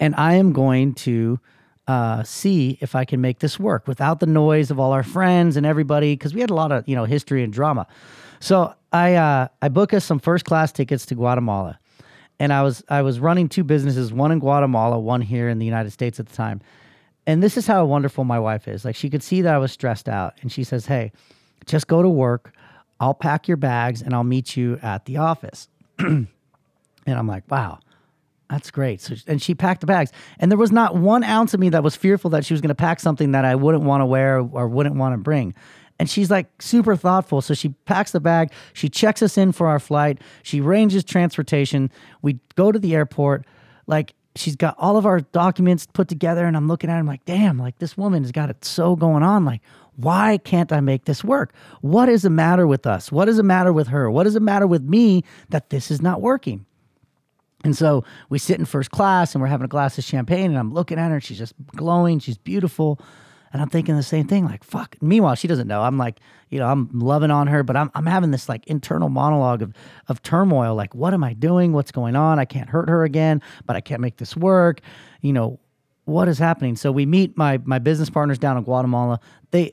And 0.00 0.14
I 0.16 0.34
am 0.34 0.52
going 0.52 0.94
to 0.94 1.38
uh, 1.86 2.22
see 2.22 2.78
if 2.80 2.94
I 2.94 3.04
can 3.04 3.20
make 3.20 3.40
this 3.40 3.58
work 3.58 3.86
without 3.86 4.20
the 4.20 4.26
noise 4.26 4.70
of 4.70 4.80
all 4.80 4.92
our 4.92 5.02
friends 5.02 5.56
and 5.56 5.66
everybody, 5.66 6.14
because 6.14 6.34
we 6.34 6.40
had 6.40 6.50
a 6.50 6.54
lot 6.54 6.72
of, 6.72 6.88
you 6.88 6.96
know, 6.96 7.04
history 7.04 7.42
and 7.42 7.52
drama. 7.52 7.86
So 8.40 8.74
I, 8.92 9.14
uh, 9.14 9.48
I 9.62 9.68
booked 9.68 9.94
us 9.94 10.04
some 10.04 10.18
first 10.18 10.44
class 10.44 10.72
tickets 10.72 11.06
to 11.06 11.14
Guatemala. 11.14 11.78
And 12.40 12.52
I 12.52 12.62
was 12.62 12.82
I 12.88 13.02
was 13.02 13.20
running 13.20 13.48
two 13.48 13.62
businesses, 13.62 14.12
one 14.12 14.32
in 14.32 14.40
Guatemala, 14.40 14.98
one 14.98 15.20
here 15.20 15.48
in 15.48 15.60
the 15.60 15.64
United 15.64 15.92
States 15.92 16.18
at 16.18 16.26
the 16.26 16.34
time 16.34 16.60
and 17.26 17.42
this 17.42 17.56
is 17.56 17.66
how 17.66 17.84
wonderful 17.84 18.24
my 18.24 18.38
wife 18.38 18.68
is. 18.68 18.84
Like 18.84 18.96
she 18.96 19.08
could 19.08 19.22
see 19.22 19.42
that 19.42 19.54
I 19.54 19.58
was 19.58 19.72
stressed 19.72 20.08
out, 20.08 20.34
and 20.42 20.50
she 20.52 20.64
says, 20.64 20.86
"Hey, 20.86 21.12
just 21.66 21.86
go 21.86 22.02
to 22.02 22.08
work. 22.08 22.52
I'll 23.00 23.14
pack 23.14 23.48
your 23.48 23.56
bags, 23.56 24.02
and 24.02 24.14
I'll 24.14 24.24
meet 24.24 24.56
you 24.56 24.78
at 24.82 25.04
the 25.06 25.16
office." 25.18 25.68
and 25.98 26.28
I'm 27.06 27.26
like, 27.26 27.50
"Wow." 27.50 27.80
That's 28.50 28.70
great. 28.70 29.00
So, 29.00 29.14
and 29.26 29.40
she 29.40 29.54
packed 29.54 29.80
the 29.80 29.86
bags, 29.86 30.12
and 30.38 30.50
there 30.50 30.58
was 30.58 30.70
not 30.70 30.96
one 30.96 31.24
ounce 31.24 31.54
of 31.54 31.60
me 31.60 31.70
that 31.70 31.82
was 31.82 31.96
fearful 31.96 32.30
that 32.30 32.44
she 32.44 32.52
was 32.54 32.60
going 32.60 32.68
to 32.68 32.74
pack 32.74 33.00
something 33.00 33.32
that 33.32 33.44
I 33.44 33.54
wouldn't 33.54 33.84
want 33.84 34.02
to 34.02 34.06
wear 34.06 34.38
or 34.38 34.68
wouldn't 34.68 34.96
want 34.96 35.14
to 35.14 35.18
bring. 35.18 35.54
And 35.98 36.10
she's 36.10 36.30
like 36.30 36.60
super 36.60 36.96
thoughtful. 36.96 37.40
So 37.40 37.54
she 37.54 37.70
packs 37.84 38.10
the 38.10 38.20
bag. 38.20 38.52
She 38.72 38.88
checks 38.88 39.22
us 39.22 39.38
in 39.38 39.52
for 39.52 39.68
our 39.68 39.78
flight. 39.78 40.20
She 40.42 40.60
arranges 40.60 41.04
transportation. 41.04 41.90
We 42.20 42.40
go 42.56 42.72
to 42.72 42.78
the 42.78 42.94
airport. 42.94 43.46
Like 43.86 44.14
she's 44.34 44.56
got 44.56 44.74
all 44.78 44.96
of 44.96 45.06
our 45.06 45.20
documents 45.20 45.86
put 45.86 46.08
together 46.08 46.46
and 46.46 46.56
I'm 46.56 46.66
looking 46.66 46.90
at 46.90 46.96
her, 46.96 47.04
like, 47.04 47.24
damn, 47.24 47.58
like 47.58 47.78
this 47.78 47.96
woman 47.96 48.22
has 48.24 48.32
got 48.32 48.50
it 48.50 48.64
so 48.64 48.96
going 48.96 49.22
on. 49.22 49.44
Like, 49.44 49.60
why 49.96 50.38
can't 50.38 50.72
I 50.72 50.80
make 50.80 51.04
this 51.04 51.22
work? 51.22 51.54
What 51.80 52.08
is 52.08 52.22
the 52.22 52.30
matter 52.30 52.66
with 52.66 52.86
us? 52.86 53.12
What 53.12 53.28
is 53.28 53.36
the 53.36 53.44
matter 53.44 53.72
with 53.72 53.88
her? 53.88 54.10
What 54.10 54.26
is 54.26 54.34
the 54.34 54.40
matter 54.40 54.66
with 54.66 54.82
me 54.82 55.22
that 55.50 55.70
this 55.70 55.90
is 55.90 56.02
not 56.02 56.20
working? 56.20 56.66
And 57.64 57.76
so 57.76 58.04
we 58.28 58.38
sit 58.38 58.58
in 58.58 58.66
first 58.66 58.90
class 58.90 59.34
and 59.34 59.42
we're 59.42 59.48
having 59.48 59.64
a 59.64 59.68
glass 59.68 59.98
of 59.98 60.04
champagne 60.04 60.46
and 60.46 60.58
I'm 60.58 60.72
looking 60.72 60.98
at 60.98 61.08
her 61.08 61.14
and 61.14 61.24
she's 61.24 61.38
just 61.38 61.54
glowing. 61.74 62.18
She's 62.18 62.38
beautiful. 62.38 63.00
And 63.52 63.62
I'm 63.62 63.68
thinking 63.68 63.96
the 63.96 64.02
same 64.02 64.26
thing, 64.26 64.44
like, 64.46 64.64
fuck. 64.64 64.96
Meanwhile, 65.00 65.36
she 65.36 65.46
doesn't 65.46 65.68
know. 65.68 65.80
I'm 65.82 65.96
like, 65.96 66.18
you 66.50 66.58
know, 66.58 66.66
I'm 66.66 66.90
loving 66.92 67.30
on 67.30 67.46
her, 67.46 67.62
but 67.62 67.76
I'm, 67.76 67.88
I'm 67.94 68.04
having 68.04 68.32
this 68.32 68.48
like 68.48 68.66
internal 68.66 69.08
monologue 69.08 69.62
of, 69.62 69.72
of 70.08 70.22
turmoil. 70.22 70.74
Like, 70.74 70.92
what 70.94 71.14
am 71.14 71.22
I 71.22 71.34
doing? 71.34 71.72
What's 71.72 71.92
going 71.92 72.16
on? 72.16 72.40
I 72.40 72.46
can't 72.46 72.68
hurt 72.68 72.88
her 72.88 73.04
again, 73.04 73.40
but 73.64 73.76
I 73.76 73.80
can't 73.80 74.00
make 74.00 74.16
this 74.16 74.36
work. 74.36 74.80
You 75.20 75.32
know, 75.32 75.60
what 76.04 76.28
is 76.28 76.36
happening? 76.36 76.74
So 76.74 76.90
we 76.90 77.06
meet 77.06 77.38
my, 77.38 77.60
my 77.64 77.78
business 77.78 78.10
partners 78.10 78.38
down 78.38 78.56
in 78.56 78.64
Guatemala. 78.64 79.20
They, 79.52 79.72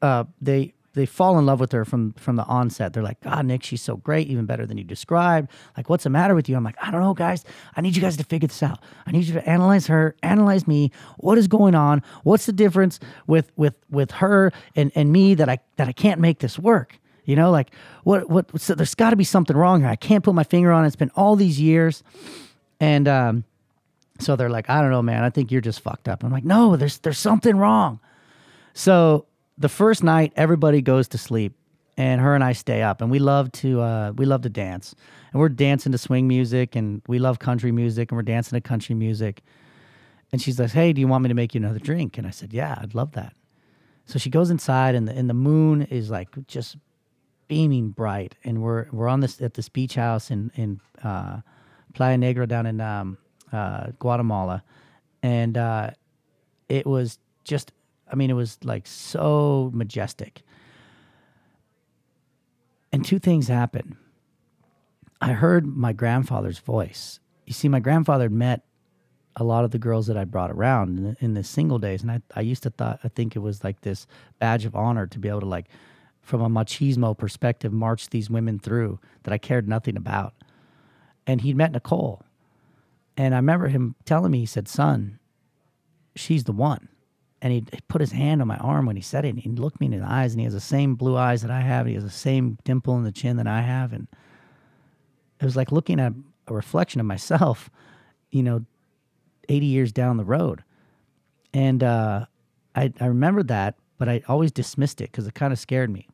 uh, 0.00 0.24
they 0.40 0.72
they 0.96 1.04
fall 1.04 1.38
in 1.38 1.44
love 1.44 1.60
with 1.60 1.72
her 1.72 1.84
from 1.84 2.14
from 2.14 2.36
the 2.36 2.44
onset. 2.44 2.94
They're 2.94 3.02
like, 3.02 3.20
God, 3.20 3.44
Nick, 3.44 3.62
she's 3.62 3.82
so 3.82 3.96
great, 3.96 4.28
even 4.28 4.46
better 4.46 4.64
than 4.64 4.78
you 4.78 4.84
described. 4.84 5.50
Like, 5.76 5.90
what's 5.90 6.04
the 6.04 6.10
matter 6.10 6.34
with 6.34 6.48
you? 6.48 6.56
I'm 6.56 6.64
like, 6.64 6.76
I 6.80 6.90
don't 6.90 7.02
know, 7.02 7.12
guys. 7.12 7.44
I 7.76 7.82
need 7.82 7.94
you 7.94 8.00
guys 8.00 8.16
to 8.16 8.24
figure 8.24 8.48
this 8.48 8.62
out. 8.62 8.80
I 9.06 9.12
need 9.12 9.24
you 9.24 9.34
to 9.34 9.46
analyze 9.48 9.86
her, 9.88 10.16
analyze 10.22 10.66
me. 10.66 10.90
What 11.18 11.36
is 11.36 11.48
going 11.48 11.74
on? 11.74 12.02
What's 12.24 12.46
the 12.46 12.52
difference 12.52 12.98
with 13.26 13.52
with 13.56 13.74
with 13.90 14.10
her 14.12 14.52
and 14.74 14.90
and 14.94 15.12
me 15.12 15.34
that 15.34 15.50
I 15.50 15.58
that 15.76 15.86
I 15.86 15.92
can't 15.92 16.20
make 16.20 16.38
this 16.38 16.58
work? 16.58 16.98
You 17.26 17.36
know, 17.36 17.50
like 17.50 17.70
what 18.04 18.30
what? 18.30 18.58
So 18.58 18.74
there's 18.74 18.94
got 18.94 19.10
to 19.10 19.16
be 19.16 19.24
something 19.24 19.56
wrong 19.56 19.80
here. 19.80 19.90
I 19.90 19.96
can't 19.96 20.24
put 20.24 20.34
my 20.34 20.44
finger 20.44 20.72
on 20.72 20.84
it. 20.84 20.86
It's 20.86 20.96
been 20.96 21.10
all 21.14 21.36
these 21.36 21.60
years, 21.60 22.02
and 22.80 23.06
um, 23.06 23.44
so 24.18 24.34
they're 24.34 24.48
like, 24.48 24.70
I 24.70 24.80
don't 24.80 24.90
know, 24.90 25.02
man. 25.02 25.24
I 25.24 25.30
think 25.30 25.52
you're 25.52 25.60
just 25.60 25.80
fucked 25.80 26.08
up. 26.08 26.24
I'm 26.24 26.32
like, 26.32 26.44
no, 26.44 26.76
there's 26.76 26.98
there's 26.98 27.18
something 27.18 27.58
wrong. 27.58 28.00
So 28.72 29.26
the 29.58 29.68
first 29.68 30.04
night 30.04 30.32
everybody 30.36 30.82
goes 30.82 31.08
to 31.08 31.18
sleep 31.18 31.54
and 31.96 32.20
her 32.20 32.34
and 32.34 32.44
I 32.44 32.52
stay 32.52 32.82
up 32.82 33.00
and 33.00 33.10
we 33.10 33.18
love 33.18 33.50
to 33.52 33.80
uh, 33.80 34.12
we 34.16 34.26
love 34.26 34.42
to 34.42 34.48
dance. 34.48 34.94
And 35.32 35.40
we're 35.40 35.48
dancing 35.48 35.92
to 35.92 35.98
swing 35.98 36.28
music 36.28 36.76
and 36.76 37.02
we 37.08 37.18
love 37.18 37.38
country 37.38 37.72
music 37.72 38.10
and 38.10 38.16
we're 38.16 38.22
dancing 38.22 38.56
to 38.56 38.60
country 38.60 38.94
music. 38.94 39.42
And 40.32 40.42
she's 40.42 40.58
like 40.58 40.70
hey 40.70 40.92
do 40.92 41.00
you 41.00 41.08
want 41.08 41.22
me 41.22 41.28
to 41.28 41.34
make 41.34 41.54
you 41.54 41.60
another 41.60 41.78
drink? 41.78 42.18
And 42.18 42.26
I 42.26 42.30
said 42.30 42.52
yeah 42.52 42.78
I'd 42.80 42.94
love 42.94 43.12
that. 43.12 43.34
So 44.04 44.18
she 44.18 44.30
goes 44.30 44.50
inside 44.50 44.94
and 44.94 45.08
the 45.08 45.12
and 45.12 45.28
the 45.28 45.34
moon 45.34 45.82
is 45.82 46.10
like 46.10 46.28
just 46.46 46.76
beaming 47.48 47.90
bright 47.90 48.34
and 48.44 48.60
we're 48.60 48.86
we're 48.90 49.08
on 49.08 49.20
this 49.20 49.40
at 49.40 49.54
this 49.54 49.68
beach 49.68 49.94
house 49.94 50.30
in 50.30 50.50
in 50.54 50.80
uh, 51.02 51.40
Playa 51.94 52.18
Negra 52.18 52.46
down 52.46 52.66
in 52.66 52.80
um, 52.80 53.16
uh, 53.52 53.86
Guatemala. 53.98 54.62
And 55.22 55.56
uh, 55.56 55.90
it 56.68 56.86
was 56.86 57.18
just 57.44 57.72
I 58.10 58.14
mean, 58.14 58.30
it 58.30 58.34
was 58.34 58.58
like 58.62 58.86
so 58.86 59.70
majestic. 59.74 60.42
And 62.92 63.04
two 63.04 63.18
things 63.18 63.48
happened. 63.48 63.96
I 65.20 65.32
heard 65.32 65.66
my 65.66 65.92
grandfather's 65.92 66.58
voice. 66.58 67.20
You 67.46 67.52
see, 67.52 67.68
my 67.68 67.80
grandfather 67.80 68.24
had 68.24 68.32
met 68.32 68.62
a 69.36 69.44
lot 69.44 69.64
of 69.64 69.70
the 69.70 69.78
girls 69.78 70.06
that 70.06 70.16
I 70.16 70.24
brought 70.24 70.50
around 70.50 70.98
in 70.98 71.04
the, 71.04 71.16
in 71.20 71.34
the 71.34 71.44
single 71.44 71.78
days, 71.78 72.02
and 72.02 72.10
I, 72.10 72.22
I 72.34 72.40
used 72.40 72.62
to 72.62 72.70
thought 72.70 73.00
I 73.04 73.08
think 73.08 73.36
it 73.36 73.40
was 73.40 73.62
like 73.62 73.82
this 73.82 74.06
badge 74.38 74.64
of 74.64 74.74
honor 74.74 75.06
to 75.06 75.18
be 75.18 75.28
able 75.28 75.40
to 75.40 75.46
like, 75.46 75.66
from 76.22 76.40
a 76.40 76.48
machismo 76.48 77.16
perspective, 77.16 77.72
march 77.72 78.08
these 78.08 78.30
women 78.30 78.58
through 78.58 78.98
that 79.24 79.32
I 79.32 79.38
cared 79.38 79.68
nothing 79.68 79.96
about. 79.96 80.34
And 81.26 81.42
he'd 81.42 81.56
met 81.56 81.72
Nicole, 81.72 82.22
and 83.16 83.34
I 83.34 83.38
remember 83.38 83.68
him 83.68 83.94
telling 84.04 84.30
me, 84.32 84.40
he 84.40 84.46
said, 84.46 84.68
"Son, 84.68 85.18
she's 86.14 86.44
the 86.44 86.52
one." 86.52 86.88
And 87.46 87.70
he 87.72 87.80
put 87.88 88.00
his 88.00 88.12
hand 88.12 88.42
on 88.42 88.48
my 88.48 88.56
arm 88.58 88.86
when 88.86 88.96
he 88.96 89.02
said 89.02 89.24
it. 89.24 89.30
And 89.30 89.38
he 89.38 89.48
looked 89.50 89.80
me 89.80 89.86
in 89.86 89.98
the 89.98 90.06
eyes, 90.06 90.32
and 90.32 90.40
he 90.40 90.44
has 90.44 90.54
the 90.54 90.60
same 90.60 90.94
blue 90.94 91.16
eyes 91.16 91.42
that 91.42 91.50
I 91.50 91.60
have. 91.60 91.86
He 91.86 91.94
has 91.94 92.04
the 92.04 92.10
same 92.10 92.58
dimple 92.64 92.96
in 92.96 93.04
the 93.04 93.12
chin 93.12 93.36
that 93.36 93.46
I 93.46 93.62
have, 93.62 93.92
and 93.92 94.08
it 95.40 95.44
was 95.44 95.56
like 95.56 95.72
looking 95.72 96.00
at 96.00 96.12
a 96.48 96.54
reflection 96.54 97.00
of 97.00 97.06
myself, 97.06 97.70
you 98.30 98.42
know, 98.42 98.64
eighty 99.48 99.66
years 99.66 99.92
down 99.92 100.16
the 100.16 100.24
road. 100.24 100.62
And 101.54 101.82
uh, 101.82 102.26
I 102.74 102.92
I 103.00 103.06
remembered 103.06 103.48
that, 103.48 103.76
but 103.98 104.08
I 104.08 104.22
always 104.28 104.52
dismissed 104.52 105.00
it 105.00 105.10
because 105.10 105.26
it 105.26 105.34
kind 105.34 105.52
of 105.52 105.58
scared 105.58 105.90
me. 105.90 106.08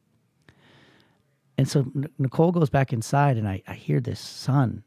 And 1.58 1.68
so 1.68 1.86
Nicole 2.18 2.52
goes 2.52 2.70
back 2.70 2.92
inside, 2.92 3.36
and 3.36 3.46
I, 3.46 3.62
I 3.66 3.74
hear 3.74 4.00
this 4.00 4.20
son. 4.20 4.84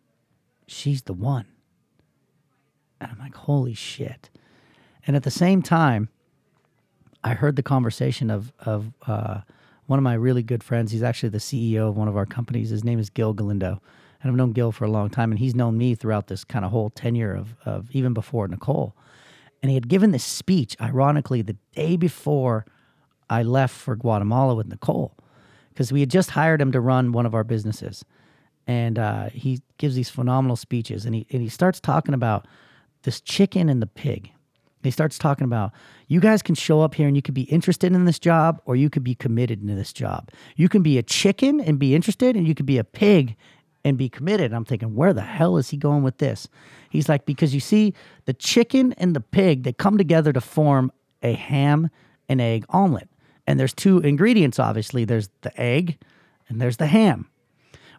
She's 0.68 1.04
the 1.04 1.14
one. 1.14 1.46
And 3.00 3.12
I'm 3.12 3.20
like, 3.20 3.36
holy 3.36 3.76
shit. 3.76 4.30
And 5.06 5.16
at 5.16 5.24
the 5.24 5.32
same 5.32 5.62
time, 5.62 6.10
I 7.26 7.34
heard 7.34 7.56
the 7.56 7.64
conversation 7.64 8.30
of 8.30 8.54
of 8.60 8.94
uh, 9.08 9.42
one 9.88 9.98
of 9.98 10.04
my 10.04 10.14
really 10.14 10.44
good 10.44 10.64
friends. 10.64 10.92
He's 10.92 11.04
actually 11.04 11.30
the 11.30 11.40
CEO 11.40 11.90
of 11.90 11.98
one 11.98 12.08
of 12.08 12.16
our 12.16 12.26
companies. 12.28 12.70
His 12.70 12.84
name 12.84 13.00
is 13.00 13.10
Gil 13.10 13.34
Galindo, 13.34 13.82
and 14.22 14.32
I've 14.32 14.38
known 14.38 14.52
Gil 14.52 14.72
for 14.72 14.86
a 14.86 14.92
long 14.92 15.10
time, 15.10 15.32
and 15.32 15.40
he's 15.40 15.56
known 15.56 15.76
me 15.76 15.96
throughout 15.96 16.28
this 16.28 16.44
kind 16.44 16.64
of 16.64 16.70
whole 16.70 16.92
tenure 16.92 17.34
of 17.34 17.56
of 17.66 17.90
even 17.92 18.14
before 18.14 18.48
Nicole. 18.48 18.96
And 19.64 19.72
he 19.72 19.76
had 19.76 19.88
given 19.88 20.12
this 20.12 20.24
speech, 20.24 20.78
ironically, 20.80 21.42
the 21.42 21.58
day 21.74 21.98
before 21.98 22.68
I 23.28 23.42
left 23.42 23.74
for 23.74 23.96
Guatemala 23.96 24.54
with 24.54 24.68
Nicole, 24.68 25.18
because 25.70 25.92
we 25.92 26.02
had 26.02 26.12
just 26.12 26.32
hired 26.32 26.62
him 26.62 26.72
to 26.74 26.80
run 26.80 27.12
one 27.12 27.26
of 27.26 27.34
our 27.34 27.44
businesses, 27.44 28.06
and 28.68 29.00
uh, 29.00 29.30
he 29.30 29.62
gives 29.80 29.96
these 29.96 30.12
phenomenal 30.12 30.56
speeches, 30.56 31.06
and 31.06 31.16
he 31.16 31.26
and 31.32 31.42
he 31.42 31.50
starts 31.50 31.80
talking 31.80 32.14
about 32.14 32.48
this 33.02 33.20
chicken 33.20 33.68
and 33.68 33.82
the 33.82 33.88
pig 33.88 34.32
he 34.86 34.92
starts 34.92 35.18
talking 35.18 35.46
about 35.46 35.72
you 36.08 36.20
guys 36.20 36.42
can 36.42 36.56
show 36.56 36.82
up 36.82 36.96
here 36.96 37.08
and 37.08 37.16
you 37.16 37.22
could 37.22 37.34
be 37.34 37.44
interested 37.44 37.94
in 37.94 38.06
this 38.06 38.20
job 38.20 38.62
or 38.66 38.76
you 38.76 38.90
could 38.90 39.04
be 39.04 39.16
committed 39.16 39.66
to 39.68 39.76
this 39.76 39.92
job. 39.92 40.30
You 40.56 40.70
can 40.70 40.84
be 40.84 40.98
a 40.98 41.04
chicken 41.04 41.60
and 41.60 41.80
be 41.80 41.96
interested, 41.96 42.36
and 42.36 42.48
you 42.48 42.56
could 42.56 42.66
be 42.66 42.78
a 42.78 42.84
pig 42.84 43.36
and 43.84 43.98
be 43.98 44.10
committed. 44.10 44.54
I'm 44.54 44.66
thinking, 44.66 44.96
where 44.96 45.14
the 45.14 45.22
hell 45.22 45.58
is 45.58 45.70
he 45.70 45.78
going 45.78 46.04
with 46.04 46.18
this? 46.18 46.48
He's 46.90 47.08
like, 47.08 47.26
because 47.26 47.54
you 47.54 47.60
see, 47.60 47.94
the 48.26 48.34
chicken 48.34 48.94
and 48.94 49.16
the 49.16 49.22
pig, 49.22 49.64
they 49.64 49.74
come 49.74 49.98
together 49.98 50.34
to 50.34 50.42
form 50.42 50.92
a 51.22 51.34
ham 51.34 51.90
and 52.28 52.42
egg 52.42 52.66
omelet. 52.70 53.10
And 53.48 53.60
there's 53.60 53.74
two 53.74 54.00
ingredients, 54.00 54.60
obviously. 54.60 55.06
There's 55.06 55.30
the 55.42 55.60
egg 55.60 55.98
and 56.50 56.60
there's 56.60 56.78
the 56.78 56.88
ham. 56.88 57.30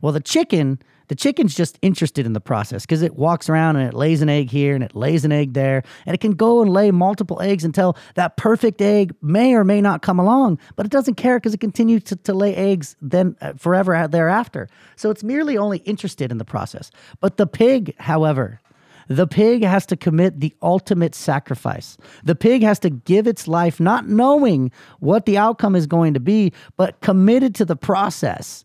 Well, 0.03 0.13
the 0.13 0.21
chicken 0.21 0.81
the 1.09 1.15
chicken's 1.15 1.55
just 1.55 1.79
interested 1.83 2.27
in 2.27 2.33
the 2.33 2.41
process 2.41 2.83
because 2.83 3.03
it 3.03 3.17
walks 3.17 3.49
around 3.49 3.77
and 3.77 3.89
it 3.89 3.95
lays 3.95 4.23
an 4.23 4.29
egg 4.29 4.51
here 4.51 4.75
and 4.75 4.83
it 4.83 4.95
lays 4.95 5.25
an 5.25 5.33
egg 5.33 5.53
there. 5.53 5.83
And 6.05 6.15
it 6.15 6.21
can 6.21 6.33
go 6.33 6.63
and 6.63 6.73
lay 6.73 6.91
multiple 6.91 7.41
eggs 7.41 7.65
until 7.65 7.97
that 8.15 8.37
perfect 8.37 8.81
egg 8.81 9.15
may 9.23 9.55
or 9.55 9.65
may 9.65 9.81
not 9.81 10.03
come 10.03 10.19
along, 10.19 10.59
but 10.75 10.85
it 10.85 10.93
doesn't 10.93 11.15
care 11.15 11.39
because 11.39 11.55
it 11.55 11.61
continues 11.61 12.03
to, 12.05 12.17
to 12.17 12.35
lay 12.35 12.55
eggs 12.55 12.97
then 13.01 13.37
uh, 13.41 13.53
forever 13.55 14.09
thereafter. 14.09 14.69
So 14.97 15.11
it's 15.11 15.23
merely 15.23 15.57
only 15.57 15.79
interested 15.79 16.31
in 16.31 16.39
the 16.39 16.45
process. 16.45 16.91
But 17.21 17.37
the 17.37 17.47
pig, 17.47 17.95
however, 17.99 18.61
The 19.09 19.27
pig 19.27 19.63
has 19.63 19.87
to 19.87 19.97
commit 19.97 20.41
the 20.41 20.55
ultimate 20.63 21.15
sacrifice. 21.15 21.97
The 22.25 22.35
pig 22.35 22.63
has 22.63 22.79
to 22.81 22.91
give 22.91 23.27
its 23.27 23.47
life 23.47 23.79
not 23.79 24.09
knowing 24.09 24.73
what 24.99 25.27
the 25.27 25.39
outcome 25.39 25.77
is 25.77 25.87
going 25.87 26.15
to 26.15 26.21
be, 26.21 26.53
but 26.77 27.01
committed 27.01 27.55
to 27.57 27.65
the 27.65 27.77
process 27.77 28.65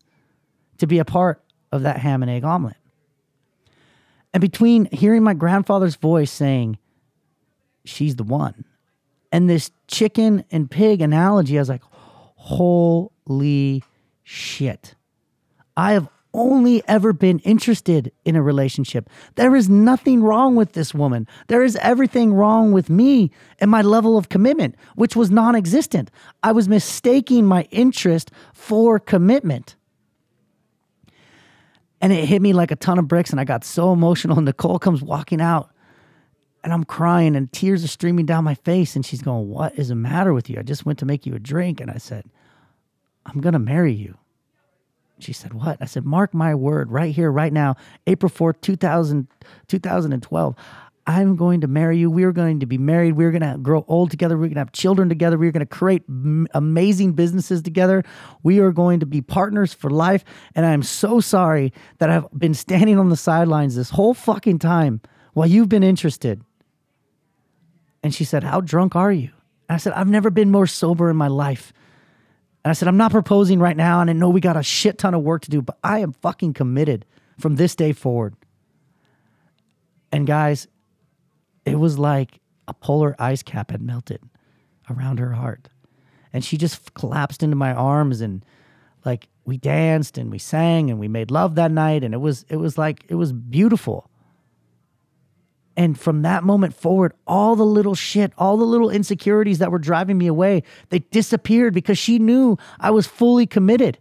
to 0.78 0.86
be 0.86 0.98
a 0.98 1.04
part 1.04 1.42
of 1.72 1.82
that 1.82 1.98
ham 1.98 2.22
and 2.22 2.30
egg 2.30 2.44
omelet. 2.44 2.76
And 4.32 4.40
between 4.40 4.86
hearing 4.86 5.22
my 5.22 5.34
grandfather's 5.34 5.96
voice 5.96 6.30
saying, 6.30 6.78
she's 7.84 8.16
the 8.16 8.24
one, 8.24 8.64
and 9.30 9.48
this 9.48 9.70
chicken 9.88 10.44
and 10.50 10.70
pig 10.70 11.00
analogy, 11.00 11.58
I 11.58 11.60
was 11.62 11.68
like, 11.68 11.82
holy 12.36 13.82
shit. 14.22 14.94
I 15.76 15.92
have 15.92 16.08
only 16.34 16.82
ever 16.88 17.12
been 17.12 17.38
interested 17.40 18.10
in 18.24 18.36
a 18.36 18.42
relationship. 18.42 19.08
There 19.34 19.54
is 19.54 19.68
nothing 19.68 20.22
wrong 20.22 20.56
with 20.56 20.72
this 20.72 20.94
woman. 20.94 21.26
There 21.48 21.62
is 21.62 21.76
everything 21.76 22.32
wrong 22.32 22.72
with 22.72 22.88
me 22.88 23.30
and 23.60 23.70
my 23.70 23.82
level 23.82 24.16
of 24.16 24.28
commitment, 24.28 24.76
which 24.94 25.14
was 25.14 25.30
non 25.30 25.54
existent. 25.54 26.10
I 26.42 26.52
was 26.52 26.68
mistaking 26.68 27.46
my 27.46 27.62
interest 27.70 28.30
for 28.54 28.98
commitment. 28.98 29.76
And 32.02 32.12
it 32.12 32.24
hit 32.24 32.42
me 32.42 32.52
like 32.52 32.72
a 32.72 32.76
ton 32.76 32.98
of 32.98 33.06
bricks, 33.06 33.30
and 33.30 33.40
I 33.40 33.44
got 33.44 33.64
so 33.64 33.92
emotional. 33.92 34.36
And 34.36 34.44
Nicole 34.44 34.80
comes 34.80 35.02
walking 35.02 35.40
out, 35.40 35.70
and 36.64 36.72
I'm 36.72 36.84
crying, 36.84 37.36
and 37.36 37.50
tears 37.52 37.84
are 37.84 37.88
streaming 37.88 38.26
down 38.26 38.42
my 38.42 38.56
face. 38.56 38.96
And 38.96 39.06
she's 39.06 39.22
going, 39.22 39.48
What 39.48 39.78
is 39.78 39.88
the 39.88 39.94
matter 39.94 40.34
with 40.34 40.50
you? 40.50 40.58
I 40.58 40.62
just 40.62 40.84
went 40.84 40.98
to 40.98 41.06
make 41.06 41.24
you 41.24 41.34
a 41.34 41.38
drink. 41.38 41.80
And 41.80 41.90
I 41.90 41.98
said, 41.98 42.24
I'm 43.24 43.40
going 43.40 43.52
to 43.52 43.60
marry 43.60 43.92
you. 43.92 44.18
She 45.20 45.32
said, 45.32 45.54
What? 45.54 45.78
I 45.80 45.84
said, 45.84 46.04
Mark 46.04 46.34
my 46.34 46.56
word, 46.56 46.90
right 46.90 47.14
here, 47.14 47.30
right 47.30 47.52
now, 47.52 47.76
April 48.08 48.28
4th, 48.28 48.60
2000, 48.60 49.28
2012. 49.68 50.56
I'm 51.06 51.34
going 51.34 51.62
to 51.62 51.66
marry 51.66 51.98
you. 51.98 52.10
We're 52.10 52.32
going 52.32 52.60
to 52.60 52.66
be 52.66 52.78
married. 52.78 53.12
We're 53.16 53.32
going 53.32 53.42
to 53.42 53.58
grow 53.58 53.84
old 53.88 54.10
together. 54.10 54.36
We're 54.36 54.46
going 54.46 54.54
to 54.54 54.60
have 54.60 54.72
children 54.72 55.08
together. 55.08 55.36
We're 55.36 55.50
going 55.50 55.66
to 55.66 55.66
create 55.66 56.04
m- 56.08 56.46
amazing 56.54 57.14
businesses 57.14 57.60
together. 57.60 58.04
We 58.44 58.60
are 58.60 58.70
going 58.70 59.00
to 59.00 59.06
be 59.06 59.20
partners 59.20 59.74
for 59.74 59.90
life. 59.90 60.24
And 60.54 60.64
I'm 60.64 60.84
so 60.84 61.18
sorry 61.18 61.72
that 61.98 62.08
I've 62.08 62.26
been 62.38 62.54
standing 62.54 62.98
on 62.98 63.08
the 63.08 63.16
sidelines 63.16 63.74
this 63.74 63.90
whole 63.90 64.14
fucking 64.14 64.60
time 64.60 65.00
while 65.32 65.48
you've 65.48 65.68
been 65.68 65.82
interested. 65.82 66.40
And 68.04 68.14
she 68.14 68.24
said, 68.24 68.44
How 68.44 68.60
drunk 68.60 68.94
are 68.94 69.12
you? 69.12 69.30
And 69.68 69.74
I 69.74 69.76
said, 69.78 69.94
I've 69.94 70.08
never 70.08 70.30
been 70.30 70.50
more 70.50 70.68
sober 70.68 71.10
in 71.10 71.16
my 71.16 71.28
life. 71.28 71.72
And 72.64 72.70
I 72.70 72.74
said, 72.74 72.86
I'm 72.86 72.96
not 72.96 73.10
proposing 73.10 73.58
right 73.58 73.76
now. 73.76 74.00
And 74.00 74.08
I 74.08 74.12
know 74.12 74.28
we 74.28 74.40
got 74.40 74.56
a 74.56 74.62
shit 74.62 74.98
ton 74.98 75.14
of 75.14 75.22
work 75.22 75.42
to 75.42 75.50
do, 75.50 75.62
but 75.62 75.78
I 75.82 75.98
am 75.98 76.12
fucking 76.12 76.54
committed 76.54 77.04
from 77.38 77.56
this 77.56 77.74
day 77.74 77.92
forward. 77.92 78.36
And 80.12 80.26
guys, 80.26 80.68
it 81.64 81.78
was 81.78 81.98
like 81.98 82.40
a 82.68 82.74
polar 82.74 83.14
ice 83.18 83.42
cap 83.42 83.70
had 83.70 83.82
melted 83.82 84.20
around 84.90 85.18
her 85.18 85.32
heart. 85.32 85.68
And 86.32 86.44
she 86.44 86.56
just 86.56 86.94
collapsed 86.94 87.42
into 87.42 87.56
my 87.56 87.72
arms 87.72 88.20
and 88.20 88.44
like 89.04 89.28
we 89.44 89.56
danced 89.56 90.18
and 90.18 90.30
we 90.30 90.38
sang 90.38 90.90
and 90.90 90.98
we 90.98 91.08
made 91.08 91.30
love 91.30 91.56
that 91.56 91.70
night 91.70 92.04
and 92.04 92.14
it 92.14 92.18
was 92.18 92.44
it 92.48 92.56
was 92.56 92.78
like 92.78 93.04
it 93.08 93.16
was 93.16 93.32
beautiful. 93.32 94.08
And 95.76 95.98
from 95.98 96.22
that 96.22 96.44
moment 96.44 96.74
forward, 96.74 97.14
all 97.26 97.56
the 97.56 97.64
little 97.64 97.94
shit, 97.94 98.32
all 98.36 98.56
the 98.56 98.64
little 98.64 98.90
insecurities 98.90 99.58
that 99.58 99.70
were 99.70 99.78
driving 99.78 100.18
me 100.18 100.26
away, 100.26 100.62
they 100.90 100.98
disappeared 100.98 101.72
because 101.72 101.98
she 101.98 102.18
knew 102.18 102.58
I 102.78 102.90
was 102.90 103.06
fully 103.06 103.46
committed. 103.46 103.98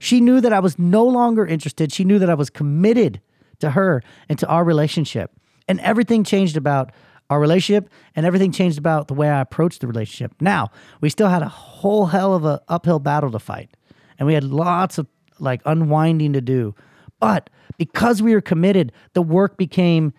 She 0.00 0.20
knew 0.20 0.40
that 0.40 0.52
I 0.52 0.58
was 0.58 0.78
no 0.78 1.04
longer 1.04 1.46
interested. 1.46 1.92
She 1.92 2.04
knew 2.04 2.18
that 2.18 2.28
I 2.28 2.34
was 2.34 2.50
committed 2.50 3.20
to 3.60 3.70
her 3.70 4.02
and 4.28 4.38
to 4.40 4.46
our 4.48 4.64
relationship. 4.64 5.30
And 5.68 5.80
everything 5.80 6.24
changed 6.24 6.56
about 6.56 6.92
our 7.30 7.40
relationship 7.40 7.88
and 8.14 8.26
everything 8.26 8.52
changed 8.52 8.78
about 8.78 9.08
the 9.08 9.14
way 9.14 9.28
I 9.28 9.40
approached 9.40 9.80
the 9.80 9.86
relationship. 9.86 10.34
Now, 10.40 10.70
we 11.00 11.08
still 11.08 11.28
had 11.28 11.42
a 11.42 11.48
whole 11.48 12.06
hell 12.06 12.34
of 12.34 12.44
a 12.44 12.60
uphill 12.68 12.98
battle 12.98 13.30
to 13.30 13.38
fight. 13.38 13.70
And 14.18 14.26
we 14.26 14.34
had 14.34 14.44
lots 14.44 14.98
of 14.98 15.06
like 15.38 15.62
unwinding 15.64 16.32
to 16.34 16.40
do. 16.40 16.74
But 17.20 17.50
because 17.78 18.22
we 18.22 18.34
were 18.34 18.40
committed, 18.40 18.92
the 19.14 19.22
work 19.22 19.56
became 19.56 20.12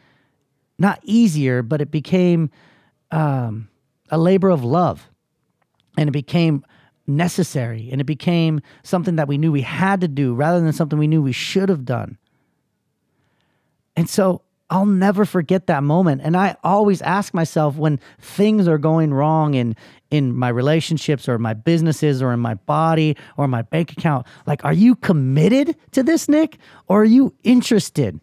not 0.77 0.99
easier, 1.03 1.61
but 1.61 1.79
it 1.79 1.91
became 1.91 2.49
um, 3.11 3.69
a 4.09 4.17
labor 4.17 4.49
of 4.49 4.63
love. 4.63 5.09
And 5.97 6.09
it 6.09 6.11
became 6.11 6.65
necessary 7.07 7.89
and 7.91 8.01
it 8.01 8.05
became 8.05 8.59
something 8.83 9.15
that 9.15 9.27
we 9.27 9.37
knew 9.37 9.51
we 9.51 9.61
had 9.61 10.01
to 10.01 10.07
do 10.07 10.33
rather 10.33 10.59
than 10.59 10.73
something 10.73 10.97
we 10.97 11.07
knew 11.07 11.21
we 11.21 11.31
should 11.31 11.69
have 11.69 11.85
done. 11.85 12.17
And 13.95 14.09
so 14.09 14.41
I'll 14.69 14.85
never 14.85 15.25
forget 15.25 15.67
that 15.67 15.83
moment. 15.83 16.21
And 16.23 16.35
I 16.35 16.55
always 16.63 17.01
ask 17.03 17.33
myself 17.33 17.75
when 17.75 17.99
things 18.19 18.67
are 18.67 18.79
going 18.79 19.13
wrong 19.13 19.53
in 19.53 19.75
in 20.11 20.35
my 20.35 20.49
relationships 20.49 21.27
or 21.27 21.37
my 21.37 21.53
businesses 21.53 22.21
or 22.21 22.31
in 22.31 22.39
my 22.39 22.53
body 22.53 23.17
or 23.37 23.47
my 23.47 23.61
bank 23.63 23.91
account, 23.91 24.25
like, 24.47 24.63
are 24.63 24.73
you 24.73 24.95
committed 24.95 25.75
to 25.91 26.03
this, 26.03 26.29
Nick? 26.29 26.57
Or 26.87 27.01
are 27.01 27.05
you 27.05 27.33
interested? 27.43 28.19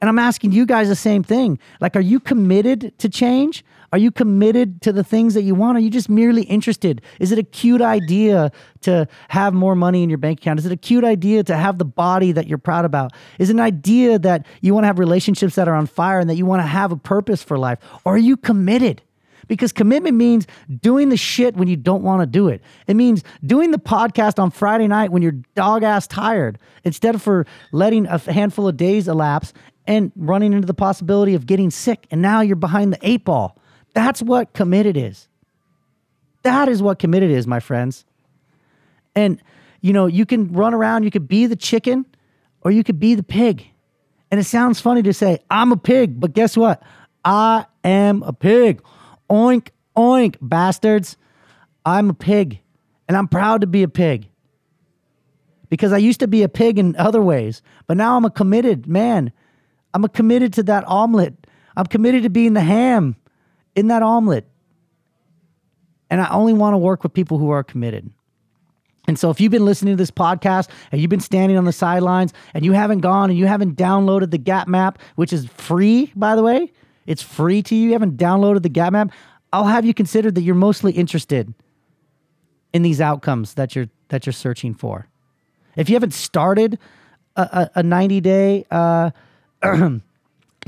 And 0.00 0.08
I'm 0.08 0.18
asking 0.18 0.52
you 0.52 0.64
guys 0.64 0.88
the 0.88 0.96
same 0.96 1.22
thing. 1.22 1.58
Like, 1.80 1.96
are 1.96 2.00
you 2.00 2.20
committed 2.20 2.96
to 2.98 3.08
change? 3.08 3.64
Are 3.92 3.98
you 3.98 4.10
committed 4.10 4.82
to 4.82 4.92
the 4.92 5.02
things 5.02 5.34
that 5.34 5.42
you 5.42 5.54
want? 5.54 5.78
Are 5.78 5.80
you 5.80 5.88
just 5.88 6.08
merely 6.08 6.42
interested? 6.42 7.00
Is 7.20 7.32
it 7.32 7.38
a 7.38 7.42
cute 7.42 7.80
idea 7.80 8.52
to 8.82 9.08
have 9.28 9.54
more 9.54 9.74
money 9.74 10.02
in 10.02 10.10
your 10.10 10.18
bank 10.18 10.40
account? 10.40 10.58
Is 10.58 10.66
it 10.66 10.72
a 10.72 10.76
cute 10.76 11.04
idea 11.04 11.42
to 11.44 11.56
have 11.56 11.78
the 11.78 11.86
body 11.86 12.32
that 12.32 12.46
you're 12.46 12.58
proud 12.58 12.84
about? 12.84 13.12
Is 13.38 13.48
it 13.48 13.54
an 13.54 13.60
idea 13.60 14.18
that 14.18 14.46
you 14.60 14.74
want 14.74 14.84
to 14.84 14.88
have 14.88 14.98
relationships 14.98 15.54
that 15.54 15.68
are 15.68 15.74
on 15.74 15.86
fire 15.86 16.20
and 16.20 16.28
that 16.28 16.36
you 16.36 16.44
want 16.44 16.60
to 16.60 16.66
have 16.66 16.92
a 16.92 16.96
purpose 16.96 17.42
for 17.42 17.58
life? 17.58 17.78
Or 18.04 18.14
are 18.14 18.18
you 18.18 18.36
committed? 18.36 19.02
Because 19.46 19.72
commitment 19.72 20.16
means 20.16 20.46
doing 20.82 21.08
the 21.08 21.16
shit 21.16 21.56
when 21.56 21.68
you 21.68 21.76
don't 21.76 22.02
want 22.02 22.20
to 22.20 22.26
do 22.26 22.48
it. 22.48 22.60
It 22.86 22.94
means 22.94 23.24
doing 23.46 23.70
the 23.70 23.78
podcast 23.78 24.38
on 24.38 24.50
Friday 24.50 24.86
night 24.86 25.10
when 25.10 25.22
you're 25.22 25.40
dog 25.54 25.82
ass 25.82 26.06
tired 26.06 26.58
instead 26.84 27.14
of 27.14 27.22
for 27.22 27.46
letting 27.72 28.06
a 28.06 28.18
handful 28.18 28.68
of 28.68 28.76
days 28.76 29.08
elapse 29.08 29.54
and 29.86 30.12
running 30.16 30.52
into 30.52 30.66
the 30.66 30.74
possibility 30.74 31.34
of 31.34 31.46
getting 31.46 31.70
sick. 31.70 32.06
And 32.10 32.20
now 32.20 32.42
you're 32.42 32.56
behind 32.56 32.92
the 32.92 32.98
eight 33.00 33.24
ball. 33.24 33.58
That's 33.94 34.22
what 34.22 34.52
committed 34.52 34.96
is. 34.96 35.28
That 36.42 36.68
is 36.68 36.82
what 36.82 36.98
committed 36.98 37.30
is, 37.30 37.46
my 37.46 37.60
friends. 37.60 38.04
And, 39.14 39.42
you 39.80 39.92
know, 39.92 40.06
you 40.06 40.24
can 40.24 40.52
run 40.52 40.74
around, 40.74 41.02
you 41.02 41.10
could 41.10 41.28
be 41.28 41.46
the 41.46 41.56
chicken 41.56 42.06
or 42.62 42.70
you 42.70 42.84
could 42.84 43.00
be 43.00 43.14
the 43.14 43.22
pig. 43.22 43.66
And 44.30 44.38
it 44.38 44.44
sounds 44.44 44.80
funny 44.80 45.02
to 45.02 45.12
say, 45.12 45.40
I'm 45.50 45.72
a 45.72 45.76
pig, 45.76 46.20
but 46.20 46.32
guess 46.32 46.56
what? 46.56 46.82
I 47.24 47.66
am 47.82 48.22
a 48.22 48.32
pig. 48.32 48.82
Oink, 49.30 49.68
oink, 49.96 50.36
bastards. 50.40 51.16
I'm 51.84 52.10
a 52.10 52.14
pig. 52.14 52.60
And 53.08 53.16
I'm 53.16 53.28
proud 53.28 53.62
to 53.62 53.66
be 53.66 53.82
a 53.82 53.88
pig. 53.88 54.28
Because 55.70 55.92
I 55.92 55.98
used 55.98 56.20
to 56.20 56.28
be 56.28 56.42
a 56.42 56.48
pig 56.48 56.78
in 56.78 56.94
other 56.96 57.20
ways, 57.20 57.62
but 57.86 57.96
now 57.96 58.16
I'm 58.16 58.24
a 58.24 58.30
committed 58.30 58.86
man 58.86 59.32
I'm 59.94 60.04
a 60.04 60.08
committed 60.08 60.52
to 60.54 60.62
that 60.64 60.86
omelet. 60.86 61.34
I'm 61.76 61.86
committed 61.86 62.22
to 62.24 62.30
being 62.30 62.54
the 62.54 62.60
ham 62.60 63.16
in 63.78 63.86
that 63.86 64.02
omelet. 64.02 64.44
And 66.10 66.20
I 66.20 66.28
only 66.30 66.52
want 66.52 66.74
to 66.74 66.78
work 66.78 67.04
with 67.04 67.12
people 67.12 67.38
who 67.38 67.50
are 67.50 67.62
committed. 67.62 68.10
And 69.06 69.16
so 69.16 69.30
if 69.30 69.40
you've 69.40 69.52
been 69.52 69.64
listening 69.64 69.92
to 69.92 69.96
this 69.96 70.10
podcast 70.10 70.68
and 70.90 71.00
you've 71.00 71.10
been 71.10 71.20
standing 71.20 71.56
on 71.56 71.64
the 71.64 71.72
sidelines 71.72 72.34
and 72.54 72.64
you 72.64 72.72
haven't 72.72 73.00
gone 73.00 73.30
and 73.30 73.38
you 73.38 73.46
haven't 73.46 73.76
downloaded 73.76 74.32
the 74.32 74.38
gap 74.38 74.66
map, 74.66 74.98
which 75.14 75.32
is 75.32 75.46
free, 75.46 76.12
by 76.16 76.34
the 76.34 76.42
way, 76.42 76.72
it's 77.06 77.22
free 77.22 77.62
to 77.62 77.74
you. 77.76 77.86
You 77.86 77.92
haven't 77.92 78.16
downloaded 78.16 78.62
the 78.62 78.68
gap 78.68 78.92
map. 78.92 79.12
I'll 79.52 79.64
have 79.64 79.84
you 79.84 79.94
consider 79.94 80.32
that 80.32 80.42
you're 80.42 80.56
mostly 80.56 80.92
interested 80.92 81.54
in 82.74 82.82
these 82.82 83.00
outcomes 83.00 83.54
that 83.54 83.76
you're 83.76 83.88
that 84.08 84.26
you're 84.26 84.32
searching 84.32 84.74
for. 84.74 85.06
If 85.76 85.88
you 85.88 85.94
haven't 85.94 86.14
started 86.14 86.78
a, 87.36 87.42
a, 87.42 87.70
a 87.76 87.82
90 87.82 88.20
day 88.20 88.66
uh, 88.70 89.10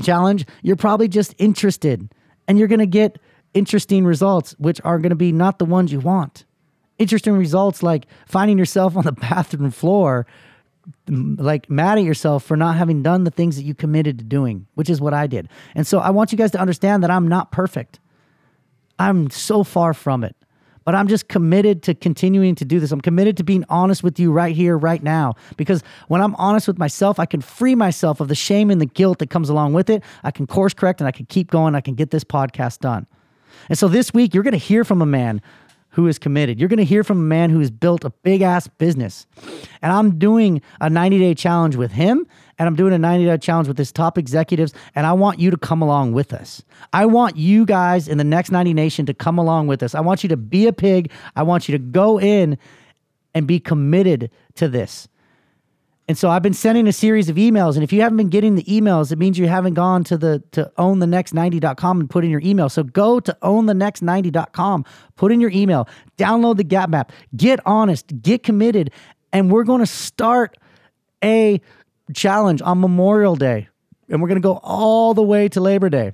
challenge, 0.01 0.45
you're 0.61 0.77
probably 0.77 1.09
just 1.09 1.35
interested 1.37 2.09
and 2.47 2.57
you're 2.57 2.67
going 2.67 2.79
to 2.79 2.85
get 2.85 3.19
interesting 3.53 4.05
results, 4.05 4.55
which 4.57 4.79
are 4.83 4.97
going 4.97 5.09
to 5.09 5.15
be 5.15 5.31
not 5.31 5.59
the 5.59 5.65
ones 5.65 5.91
you 5.91 5.99
want. 5.99 6.45
Interesting 6.97 7.33
results 7.33 7.81
like 7.81 8.05
finding 8.27 8.57
yourself 8.57 8.95
on 8.95 9.03
the 9.03 9.11
bathroom 9.29 9.71
floor, 9.71 10.25
like 11.07 11.69
mad 11.69 11.97
at 11.97 12.03
yourself 12.03 12.43
for 12.43 12.57
not 12.57 12.75
having 12.75 13.03
done 13.03 13.23
the 13.23 13.31
things 13.31 13.55
that 13.55 13.63
you 13.63 13.73
committed 13.73 14.19
to 14.19 14.25
doing, 14.25 14.67
which 14.75 14.89
is 14.89 15.01
what 15.01 15.13
I 15.13 15.27
did. 15.27 15.49
And 15.75 15.85
so 15.85 15.99
I 15.99 16.09
want 16.09 16.31
you 16.31 16.37
guys 16.37 16.51
to 16.51 16.59
understand 16.59 17.03
that 17.03 17.11
I'm 17.11 17.27
not 17.27 17.51
perfect. 17.51 17.99
I'm 18.99 19.29
so 19.29 19.63
far 19.63 19.93
from 19.93 20.23
it. 20.23 20.35
But 20.91 20.97
I'm 20.97 21.07
just 21.07 21.29
committed 21.29 21.83
to 21.83 21.95
continuing 21.95 22.53
to 22.55 22.65
do 22.65 22.81
this. 22.81 22.91
I'm 22.91 22.99
committed 22.99 23.37
to 23.37 23.45
being 23.45 23.63
honest 23.69 24.03
with 24.03 24.19
you 24.19 24.29
right 24.29 24.53
here, 24.53 24.77
right 24.77 25.01
now. 25.01 25.35
Because 25.55 25.85
when 26.09 26.19
I'm 26.19 26.35
honest 26.35 26.67
with 26.67 26.77
myself, 26.77 27.17
I 27.17 27.25
can 27.25 27.39
free 27.39 27.75
myself 27.75 28.19
of 28.19 28.27
the 28.27 28.35
shame 28.35 28.69
and 28.69 28.81
the 28.81 28.85
guilt 28.85 29.19
that 29.19 29.29
comes 29.29 29.47
along 29.47 29.71
with 29.71 29.89
it. 29.89 30.03
I 30.25 30.31
can 30.31 30.47
course 30.47 30.73
correct 30.73 30.99
and 30.99 31.07
I 31.07 31.11
can 31.11 31.27
keep 31.27 31.49
going. 31.49 31.75
I 31.75 31.79
can 31.79 31.95
get 31.95 32.11
this 32.11 32.25
podcast 32.25 32.79
done. 32.79 33.07
And 33.69 33.77
so 33.77 33.87
this 33.87 34.13
week, 34.13 34.33
you're 34.33 34.43
going 34.43 34.51
to 34.51 34.57
hear 34.57 34.83
from 34.83 35.01
a 35.01 35.05
man 35.05 35.41
who 35.91 36.07
is 36.07 36.17
committed. 36.17 36.59
You're 36.59 36.69
going 36.69 36.77
to 36.77 36.85
hear 36.85 37.03
from 37.03 37.19
a 37.19 37.23
man 37.23 37.49
who 37.49 37.59
has 37.59 37.69
built 37.69 38.03
a 38.05 38.09
big 38.09 38.41
ass 38.41 38.67
business. 38.67 39.27
And 39.81 39.91
I'm 39.91 40.17
doing 40.17 40.61
a 40.79 40.89
90 40.89 41.19
day 41.19 41.33
challenge 41.33 41.75
with 41.75 41.91
him, 41.91 42.25
and 42.57 42.67
I'm 42.67 42.75
doing 42.75 42.93
a 42.93 42.97
90 42.97 43.25
day 43.25 43.37
challenge 43.37 43.67
with 43.67 43.77
his 43.77 43.91
top 43.91 44.17
executives. 44.17 44.73
And 44.95 45.05
I 45.05 45.13
want 45.13 45.39
you 45.39 45.51
to 45.51 45.57
come 45.57 45.81
along 45.81 46.13
with 46.13 46.33
us. 46.33 46.63
I 46.93 47.05
want 47.05 47.35
you 47.35 47.65
guys 47.65 48.07
in 48.07 48.17
the 48.17 48.23
next 48.23 48.51
90 48.51 48.73
Nation 48.73 49.05
to 49.05 49.13
come 49.13 49.37
along 49.37 49.67
with 49.67 49.83
us. 49.83 49.93
I 49.93 50.01
want 50.01 50.23
you 50.23 50.29
to 50.29 50.37
be 50.37 50.67
a 50.67 50.73
pig. 50.73 51.11
I 51.35 51.43
want 51.43 51.67
you 51.67 51.73
to 51.73 51.83
go 51.83 52.19
in 52.19 52.57
and 53.33 53.47
be 53.47 53.59
committed 53.59 54.31
to 54.55 54.67
this. 54.67 55.07
And 56.07 56.17
so 56.17 56.29
I've 56.29 56.41
been 56.41 56.53
sending 56.53 56.87
a 56.87 56.93
series 56.93 57.29
of 57.29 57.37
emails. 57.37 57.75
And 57.75 57.83
if 57.83 57.93
you 57.93 58.01
haven't 58.01 58.17
been 58.17 58.29
getting 58.29 58.55
the 58.55 58.63
emails, 58.63 59.11
it 59.11 59.17
means 59.17 59.37
you 59.37 59.47
haven't 59.47 59.75
gone 59.75 60.03
to 60.05 60.17
the 60.17 60.43
to 60.51 60.71
ownthenext90.com 60.77 61.99
and 61.99 62.09
put 62.09 62.25
in 62.25 62.29
your 62.29 62.41
email. 62.43 62.69
So 62.69 62.83
go 62.83 63.19
to 63.19 63.37
ownthenext90.com, 63.41 64.85
put 65.15 65.31
in 65.31 65.39
your 65.39 65.51
email, 65.51 65.87
download 66.17 66.57
the 66.57 66.63
gap 66.63 66.89
map, 66.89 67.11
get 67.35 67.59
honest, 67.65 68.21
get 68.21 68.43
committed, 68.43 68.91
and 69.31 69.49
we're 69.49 69.63
going 69.63 69.79
to 69.79 69.85
start 69.85 70.57
a 71.23 71.61
challenge 72.13 72.61
on 72.61 72.81
Memorial 72.81 73.35
Day. 73.35 73.69
And 74.09 74.21
we're 74.21 74.27
going 74.27 74.41
to 74.41 74.45
go 74.45 74.59
all 74.63 75.13
the 75.13 75.23
way 75.23 75.47
to 75.49 75.61
Labor 75.61 75.89
Day. 75.89 76.11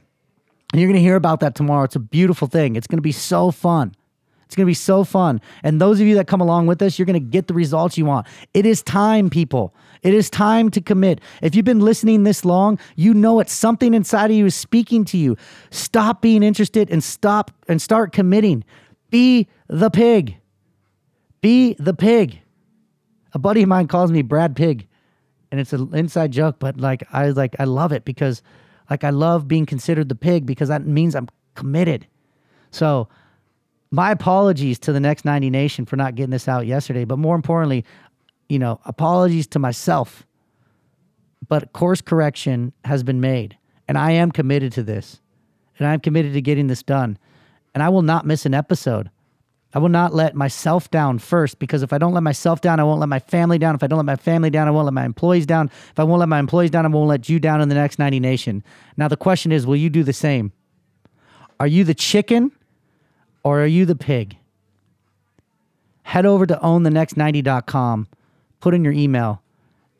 And 0.73 0.81
you're 0.81 0.89
going 0.89 0.99
to 0.99 1.01
hear 1.01 1.15
about 1.15 1.39
that 1.39 1.55
tomorrow. 1.55 1.85
It's 1.85 1.95
a 1.95 1.99
beautiful 1.99 2.47
thing. 2.47 2.75
It's 2.75 2.87
going 2.87 2.97
to 2.97 3.01
be 3.01 3.11
so 3.11 3.51
fun. 3.51 3.95
It's 4.47 4.55
going 4.55 4.65
to 4.65 4.69
be 4.69 4.73
so 4.73 5.03
fun. 5.03 5.41
And 5.61 5.81
those 5.81 5.99
of 5.99 6.07
you 6.07 6.15
that 6.15 6.27
come 6.27 6.39
along 6.39 6.67
with 6.67 6.81
us, 6.81 6.97
you're 6.97 7.05
going 7.05 7.21
to 7.21 7.29
get 7.29 7.47
the 7.47 7.53
results 7.53 7.97
you 7.97 8.05
want. 8.05 8.27
It 8.53 8.65
is 8.65 8.81
time, 8.81 9.29
people. 9.29 9.75
It 10.03 10.13
is 10.13 10.29
time 10.29 10.71
to 10.71 10.79
commit. 10.79 11.19
If 11.41 11.53
you've 11.53 11.65
been 11.65 11.81
listening 11.81 12.23
this 12.23 12.45
long, 12.45 12.79
you 12.95 13.13
know 13.13 13.41
it's 13.41 13.51
something 13.51 13.93
inside 13.93 14.31
of 14.31 14.37
you 14.37 14.45
is 14.45 14.55
speaking 14.55 15.03
to 15.05 15.17
you. 15.17 15.35
Stop 15.69 16.21
being 16.21 16.43
interested 16.43 16.89
and 16.89 17.03
stop 17.03 17.51
and 17.67 17.81
start 17.81 18.13
committing. 18.13 18.63
Be 19.09 19.49
the 19.67 19.89
pig. 19.89 20.37
Be 21.41 21.75
the 21.77 21.93
pig. 21.93 22.39
A 23.33 23.39
buddy 23.39 23.63
of 23.63 23.67
mine 23.67 23.87
calls 23.87 24.13
me 24.13 24.21
Brad 24.21 24.55
Pig, 24.55 24.87
and 25.51 25.59
it's 25.59 25.73
an 25.73 25.93
inside 25.93 26.31
joke, 26.31 26.55
but 26.57 26.79
like 26.79 27.03
I 27.11 27.31
like 27.31 27.57
I 27.59 27.65
love 27.65 27.91
it 27.91 28.05
because 28.05 28.41
like 28.89 29.03
I 29.03 29.09
love 29.09 29.45
being 29.45 29.65
considered 29.65 30.07
the 30.07 30.15
pig 30.15 30.45
because 30.45 30.69
that 30.69 30.87
means 30.87 31.15
I'm 31.15 31.27
committed. 31.53 32.07
So 32.71 33.09
my 33.89 34.11
apologies 34.11 34.79
to 34.79 34.91
the 34.91 34.99
next 34.99 35.25
90 35.25 35.49
nation 35.49 35.85
for 35.85 35.95
not 35.95 36.15
getting 36.15 36.31
this 36.31 36.47
out 36.47 36.67
yesterday 36.67 37.05
but 37.05 37.17
more 37.17 37.35
importantly 37.35 37.85
you 38.49 38.59
know 38.59 38.79
apologies 38.85 39.47
to 39.47 39.59
myself. 39.59 40.25
But 41.47 41.71
course 41.73 42.01
correction 42.01 42.73
has 42.83 43.03
been 43.03 43.21
made 43.21 43.57
and 43.87 43.97
i 43.97 44.11
am 44.11 44.31
committed 44.31 44.73
to 44.73 44.83
this 44.83 45.21
and 45.77 45.87
i'm 45.87 45.99
committed 45.99 46.33
to 46.33 46.41
getting 46.41 46.67
this 46.67 46.83
done. 46.83 47.17
And 47.73 47.83
i 47.83 47.89
will 47.89 48.01
not 48.01 48.25
miss 48.25 48.45
an 48.45 48.53
episode. 48.53 49.09
I 49.73 49.79
will 49.79 49.89
not 49.89 50.13
let 50.13 50.33
myself 50.33 50.89
down 50.89 51.19
first 51.19 51.59
because 51.59 51.83
if 51.83 51.93
i 51.93 51.97
don't 51.97 52.13
let 52.13 52.23
myself 52.23 52.61
down 52.61 52.79
i 52.79 52.83
won't 52.83 52.99
let 52.99 53.09
my 53.09 53.19
family 53.19 53.57
down. 53.57 53.75
If 53.75 53.83
i 53.83 53.87
don't 53.87 53.97
let 53.97 54.05
my 54.05 54.15
family 54.15 54.49
down 54.49 54.67
i 54.67 54.71
won't 54.71 54.85
let 54.85 54.93
my 54.93 55.05
employees 55.05 55.45
down. 55.45 55.67
If 55.67 55.99
i 55.99 56.03
won't 56.03 56.19
let 56.19 56.29
my 56.29 56.39
employees 56.39 56.71
down 56.71 56.85
i 56.85 56.89
won't 56.89 57.07
let 57.07 57.29
you 57.29 57.39
down 57.39 57.61
in 57.61 57.69
the 57.69 57.75
next 57.75 57.99
90 57.99 58.19
nation. 58.19 58.63
Now 58.97 59.07
the 59.07 59.17
question 59.17 59.51
is 59.51 59.65
will 59.65 59.75
you 59.75 59.89
do 59.89 60.03
the 60.03 60.13
same? 60.13 60.51
Are 61.59 61.67
you 61.67 61.83
the 61.83 61.95
chicken 61.95 62.51
or 63.47 63.61
are 63.61 63.65
you 63.65 63.85
the 63.85 63.95
pig? 63.95 64.35
Head 66.03 66.25
over 66.25 66.45
to 66.45 66.55
ownthenext90.com, 66.57 68.07
put 68.59 68.73
in 68.73 68.83
your 68.83 68.91
email, 68.91 69.41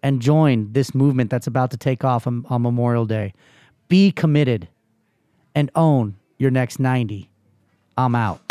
and 0.04 0.22
join 0.22 0.74
this 0.74 0.94
movement 0.94 1.30
that's 1.30 1.48
about 1.48 1.72
to 1.72 1.78
take 1.78 2.04
off 2.04 2.28
on, 2.28 2.46
on 2.50 2.62
Memorial 2.62 3.06
Day. 3.06 3.34
Be 3.88 4.12
committed 4.12 4.68
and 5.56 5.72
own 5.76 6.18
your 6.38 6.52
next 6.52 6.78
90. 6.78 7.30
I'm 7.98 8.16
out. 8.16 8.47